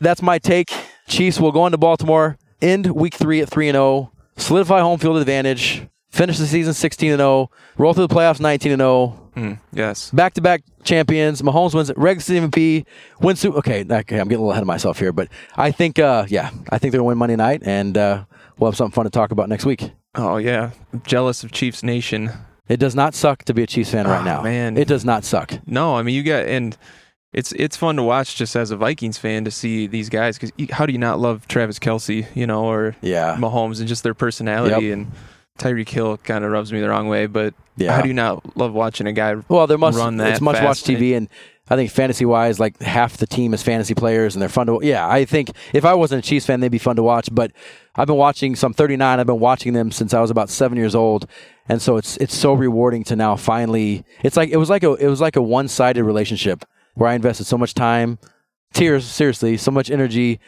[0.00, 0.72] that's my take.
[1.06, 5.18] Chiefs will go into Baltimore, end week three at three and zero, solidify home field
[5.18, 9.18] advantage, finish the season sixteen and zero, roll through the playoffs nineteen and zero.
[9.36, 10.10] Mm, yes.
[10.10, 11.42] Back to back champions.
[11.42, 12.84] Mahomes wins regular season MVP.
[13.20, 13.58] Wins Super.
[13.58, 16.50] Okay, okay, I'm getting a little ahead of myself here, but I think, uh, yeah,
[16.70, 18.24] I think they're gonna win Monday night, and uh,
[18.58, 19.90] we'll have something fun to talk about next week.
[20.14, 20.70] Oh yeah.
[21.04, 22.30] Jealous of Chiefs Nation.
[22.72, 24.42] It does not suck to be a Chiefs fan right Oh, now.
[24.42, 24.76] man.
[24.76, 25.52] it does not suck.
[25.66, 26.76] No, I mean you got and
[27.32, 30.52] it's it's fun to watch just as a Vikings fan to see these guys because
[30.70, 34.14] how do you not love Travis Kelce, you know, or Yeah, Mahomes and just their
[34.14, 35.10] personality and
[35.58, 37.94] Tyreek Hill kind of rubs me the wrong way, but yeah.
[37.94, 39.36] how do you not love watching a guy?
[39.48, 40.82] Well, there must run that it's much watch.
[40.82, 41.28] TV, and
[41.68, 44.80] I think fantasy wise, like half the team is fantasy players, and they're fun to.
[44.82, 47.28] Yeah, I think if I wasn't a Chiefs fan, they'd be fun to watch.
[47.32, 47.52] But
[47.94, 48.56] I've been watching.
[48.56, 49.20] So I'm 39.
[49.20, 51.26] I've been watching them since I was about seven years old,
[51.68, 54.04] and so it's it's so rewarding to now finally.
[54.22, 57.14] It's like it was like a it was like a one sided relationship where I
[57.14, 58.18] invested so much time,
[58.72, 60.40] tears, seriously, so much energy.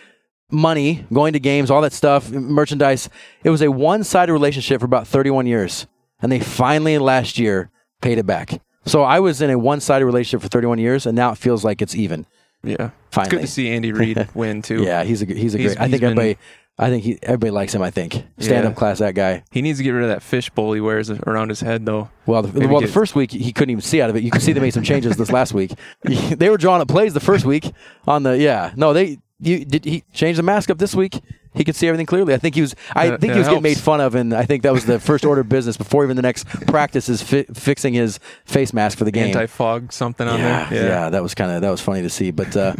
[0.50, 3.08] Money, going to games, all that stuff, merchandise.
[3.42, 5.86] It was a one sided relationship for about 31 years.
[6.20, 7.70] And they finally, last year,
[8.02, 8.60] paid it back.
[8.87, 11.80] So I was in a one-sided relationship for 31 years, and now it feels like
[11.82, 12.26] it's even.
[12.62, 14.82] Yeah, it's Finally, good to see Andy Reid win too.
[14.82, 15.85] yeah, he's a he's a He's- great.
[15.85, 16.39] I think been- everybody,
[16.78, 17.82] I think he everybody likes him.
[17.82, 18.78] I think stand-up Yeah.
[18.78, 19.45] class that guy.
[19.51, 22.09] He needs to get rid of that fishbowl he wears around his head though.
[22.26, 24.22] Well, the, well, the first week he couldn't even see out of it.
[24.22, 25.72] You can see they made some changes this last week.
[26.05, 27.70] they were drawing up plays the first week
[28.07, 28.72] on the yeah.
[28.76, 31.20] No, they you did he change the mask up this week?
[31.55, 32.34] He could see everything clearly.
[32.34, 32.74] I think he was.
[32.95, 34.86] I think yeah, he was it getting made fun of, and I think that was
[34.86, 38.72] the first order of business before even the next practice is fi- fixing his face
[38.72, 39.28] mask for the game.
[39.28, 40.88] Anti fog something on yeah, there.
[40.88, 42.32] yeah, that was kind of that was funny to see.
[42.32, 42.74] But uh,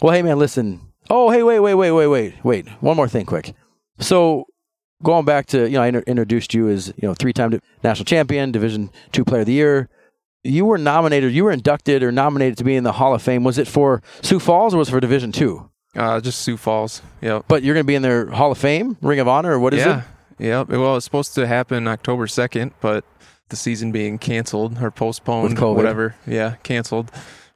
[0.00, 0.80] well, hey man, listen.
[1.10, 2.68] Oh, hey, wait, wait, wait, wait, wait, wait.
[2.80, 3.54] One more thing, quick.
[4.00, 4.46] So
[5.02, 8.50] going back to you know, I inter- introduced you as you know three-time national champion,
[8.50, 9.88] Division Two Player of the Year.
[10.42, 13.42] You were nominated, you were inducted or nominated to be in the Hall of Fame.
[13.44, 15.70] Was it for Sioux Falls or was it for Division Two?
[15.96, 17.02] Uh, just Sioux Falls.
[17.22, 17.44] Yep.
[17.48, 19.74] But you're going to be in their Hall of Fame, Ring of Honor, or what
[19.74, 20.02] is yeah.
[20.38, 20.44] it?
[20.44, 20.68] Yep.
[20.68, 23.04] Well, it's supposed to happen October second, but
[23.48, 25.76] the season being canceled or postponed, COVID.
[25.76, 26.14] whatever.
[26.26, 27.10] Yeah, canceled.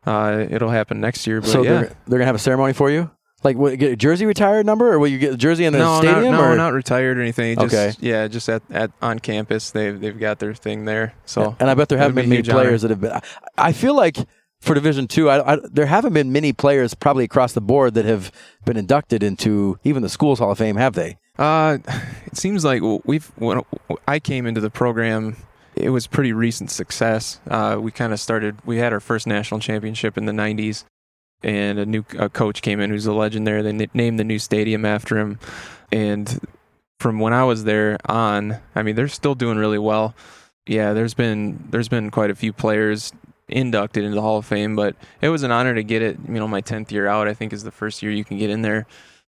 [0.06, 1.40] Uh, it'll happen next year.
[1.40, 1.70] But So yeah.
[1.70, 3.10] they're they're going to have a ceremony for you.
[3.42, 5.78] Like, what, get a jersey retired number, or will you get a jersey in the
[5.78, 6.32] no, stadium?
[6.32, 6.56] not, no, or?
[6.56, 7.58] not retired or anything.
[7.58, 7.92] Just, Okay.
[7.98, 11.14] Yeah, just at, at on campus, they've they've got their thing there.
[11.24, 12.64] So and I bet there haven't be been many huge honor.
[12.64, 13.12] players that have been.
[13.12, 13.22] I,
[13.56, 14.18] I feel like
[14.60, 18.04] for Division Two, I, I, there haven't been many players probably across the board that
[18.04, 18.30] have
[18.64, 21.18] been inducted into even the schools Hall of Fame, have they?
[21.38, 21.78] Uh,
[22.26, 23.62] it seems like we've when
[24.06, 25.36] I came into the program,
[25.74, 27.40] it was pretty recent success.
[27.48, 28.56] Uh, we kind of started.
[28.66, 30.84] We had our first national championship in the '90s,
[31.42, 33.62] and a new a coach came in who's a legend there.
[33.62, 35.38] They named the new stadium after him,
[35.90, 36.38] and
[36.98, 40.14] from when I was there on, I mean, they're still doing really well.
[40.66, 43.12] Yeah, there's been there's been quite a few players
[43.50, 46.18] inducted into the Hall of Fame, but it was an honor to get it.
[46.26, 48.50] You know, my tenth year out, I think, is the first year you can get
[48.50, 48.86] in there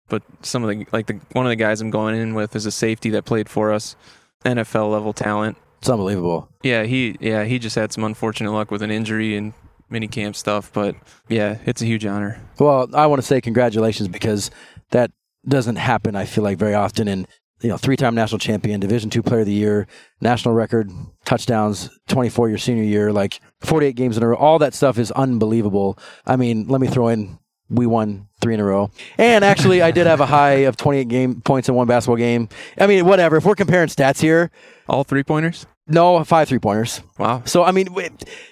[0.08, 2.66] but some of the like the one of the guys I'm going in with is
[2.66, 3.96] a safety that played for us,
[4.44, 5.58] NFL level talent.
[5.78, 6.48] It's unbelievable.
[6.62, 9.52] Yeah, he yeah he just had some unfortunate luck with an injury and
[9.88, 10.96] mini camp stuff, but
[11.28, 12.40] yeah, it's a huge honor.
[12.58, 14.50] Well, I want to say congratulations because
[14.90, 15.10] that
[15.46, 16.16] doesn't happen.
[16.16, 17.26] I feel like very often in
[17.60, 19.86] you know three-time national champion, Division Two Player of the Year,
[20.20, 20.90] national record
[21.24, 24.36] touchdowns, 24 your senior year, like 48 games in a row.
[24.36, 25.98] All that stuff is unbelievable.
[26.26, 27.38] I mean, let me throw in
[27.68, 28.90] we won three in a row.
[29.18, 32.48] And actually, I did have a high of 28 game points in one basketball game.
[32.78, 33.36] I mean, whatever.
[33.36, 34.50] If we're comparing stats here,
[34.88, 35.66] All three pointers.
[35.88, 37.00] no, five three pointers.
[37.18, 37.42] Wow.
[37.44, 37.88] So, I mean,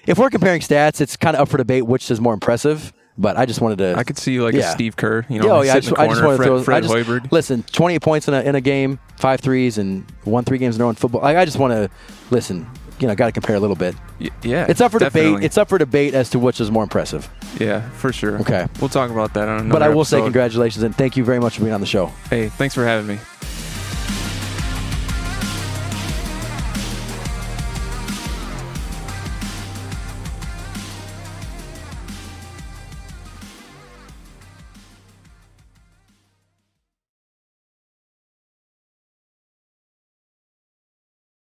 [0.07, 2.93] if we're comparing stats, it's kind of up for debate which is more impressive.
[3.17, 3.95] But I just wanted to.
[3.95, 4.71] I could see you like yeah.
[4.71, 6.43] a Steve Kerr, you know, yeah, oh, yeah, I just, in the corner, I just
[6.43, 7.31] throw, Fred I just, Hoiberg.
[7.31, 10.81] Listen, twenty points in a, in a game, five threes, and won three games in
[10.81, 11.25] a row in football.
[11.25, 11.91] I just want to
[12.31, 12.69] listen.
[13.01, 13.97] You know, got to compare a little bit.
[14.21, 15.33] Y- yeah, it's up for definitely.
[15.33, 15.45] debate.
[15.45, 17.29] It's up for debate as to which is more impressive.
[17.61, 18.39] Yeah, for sure.
[18.41, 19.49] Okay, we'll talk about that.
[19.49, 20.19] On but I will episode.
[20.19, 22.07] say congratulations and thank you very much for being on the show.
[22.31, 23.19] Hey, thanks for having me.